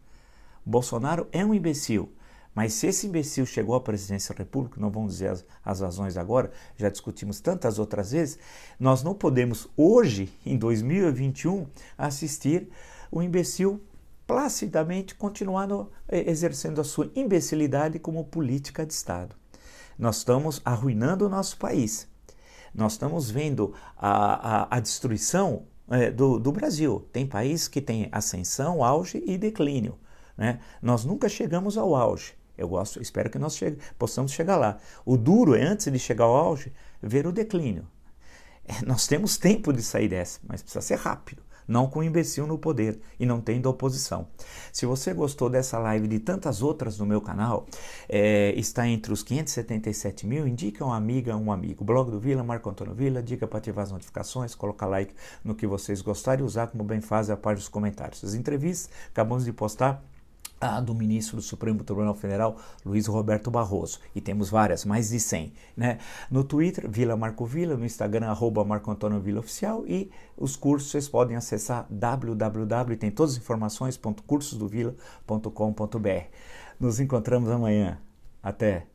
Bolsonaro 0.65 1.29
é 1.31 1.45
um 1.45 1.53
imbecil. 1.53 2.11
Mas 2.55 2.75
se 2.75 2.87
esse 2.87 3.07
imbecil 3.07 3.47
chegou 3.47 3.75
à 3.75 3.81
presidência 3.81 4.35
da 4.35 4.38
República, 4.38 4.81
não 4.81 4.91
vamos 4.91 5.15
dizer 5.15 5.31
as, 5.31 5.45
as, 5.65 5.81
razões 5.81 6.17
agora, 6.17 6.51
já 6.77 6.88
discutimos 6.88 7.41
tantas 7.41 7.79
outras 7.79 8.12
vezes, 8.12 8.38
nós 8.79 9.03
não 9.03 9.15
podemos 9.15 9.69
hoje, 9.77 10.31
em 10.45 10.59
2021, 10.59 11.67
assistir 11.97 12.69
o 13.11 13.23
imbecil 13.23 13.83
placidamente 14.27 15.15
continuando 15.15 15.91
exercendo 16.11 16.81
a 16.81 16.85
sua 16.85 17.11
imbecilidade 17.15 17.99
como 17.99 18.25
política 18.25 18.85
de 18.87 18.93
Estado. 18.93 19.35
Nós 19.99 20.19
estamos 20.19 20.61
arruinando 20.65 21.27
o 21.27 21.29
nosso 21.29 21.57
país. 21.59 22.09
Nós 22.75 22.93
estamos 22.93 23.31
vendo 23.31 23.75
a, 23.97 24.62
a, 24.62 24.77
a 24.77 24.81
destruição 24.81 25.67
é, 25.91 26.11
do, 26.11 26.38
do 26.38 26.53
Brasil. 26.53 27.07
Tem 27.12 27.27
país 27.27 27.69
que 27.69 27.81
tem 27.81 28.09
ascensão, 28.11 28.83
auge 28.83 29.23
e 29.27 29.37
declínio. 29.37 29.99
Né? 30.37 30.61
Nós 30.81 31.05
nunca 31.05 31.29
chegamos 31.29 31.77
ao 31.77 31.95
auge. 31.95 32.35
Eu 32.57 32.69
gosto, 32.69 33.01
espero 33.01 33.31
que 33.31 33.38
nós 33.38 33.57
chegue, 33.57 33.79
possamos 33.99 34.33
chegar 34.33 34.57
lá. 34.57 34.79
O 35.05 35.17
duro 35.17 35.55
é, 35.55 35.62
antes 35.62 35.91
de 35.91 35.99
chegar 35.99 36.25
ao 36.25 36.37
auge, 36.37 36.73
ver 37.03 37.27
o 37.27 37.33
declínio. 37.33 37.87
É, 38.65 38.85
nós 38.85 39.07
temos 39.07 39.37
tempo 39.37 39.73
de 39.73 39.83
sair 39.83 40.09
dessa, 40.09 40.41
mas 40.45 40.62
precisa 40.62 40.81
ser 40.81 40.97
rápido. 40.97 41.43
Não 41.67 41.87
com 41.87 42.01
o 42.01 42.03
imbecil 42.03 42.47
no 42.47 42.59
poder 42.59 43.01
e 43.19 43.25
não 43.25 43.41
tendo 43.41 43.67
oposição. 43.67 44.27
Se 44.73 44.85
você 44.85 45.15
gostou 45.15 45.49
dessa 45.49 45.79
live 45.79 46.07
e 46.07 46.09
de 46.09 46.19
tantas 46.19 46.61
outras 46.61 46.99
no 46.99 47.07
meu 47.07 47.21
canal, 47.21 47.67
é, 48.09 48.53
está 48.57 48.87
entre 48.87 49.12
os 49.12 49.23
577 49.23 50.27
mil, 50.27 50.47
indica 50.47 50.85
uma 50.85 50.97
amiga, 50.97 51.37
um 51.37 51.53
amigo. 51.53 51.85
Blog 51.85 52.11
do 52.11 52.19
Vila, 52.19 52.43
Marco 52.43 52.69
Antônio 52.69 52.95
Vila, 52.95 53.23
dica 53.23 53.47
para 53.47 53.59
ativar 53.59 53.85
as 53.85 53.93
notificações, 53.93 54.55
colocar 54.55 54.87
like 54.87 55.15
no 55.45 55.55
que 55.55 55.67
vocês 55.67 56.03
gostarem 56.03 56.45
e 56.45 56.47
usar 56.47 56.67
como 56.67 56.83
bem 56.83 57.01
faz 57.01 57.31
a 57.31 57.37
parte 57.37 57.59
dos 57.59 57.69
comentários. 57.69 58.25
As 58.25 58.35
entrevistas 58.35 58.91
acabamos 59.11 59.45
de 59.45 59.53
postar 59.53 60.05
a 60.62 60.81
do 60.81 60.94
ministro 60.94 61.37
do 61.37 61.42
Supremo 61.42 61.83
Tribunal 61.83 62.14
Federal, 62.14 62.57
Luiz 62.85 63.07
Roberto 63.07 63.51
Barroso. 63.51 63.98
E 64.14 64.20
temos 64.20 64.48
várias, 64.48 64.85
mais 64.85 65.09
de 65.11 65.18
100. 65.18 65.53
Né? 65.77 65.98
No 66.31 66.44
Twitter, 66.44 66.88
Vila 66.88 67.16
Marco 67.16 67.44
Vila, 67.44 67.77
no 67.77 67.85
Instagram, 67.85 68.27
arroba 68.29 68.64
Marco 68.64 68.90
Antônio 68.90 69.20
Vila 69.20 69.40
Oficial. 69.40 69.85
E 69.87 70.11
os 70.37 70.55
cursos 70.55 70.90
vocês 70.90 71.09
podem 71.09 71.37
acessar 71.37 71.87
www, 71.90 72.96
tem 72.96 73.11
todas 73.11 73.33
as 73.33 73.38
informações, 73.38 73.98
cursosdovila.com.br. 74.27 76.25
Nos 76.79 77.01
encontramos 77.01 77.51
amanhã. 77.51 77.98
Até! 78.42 78.91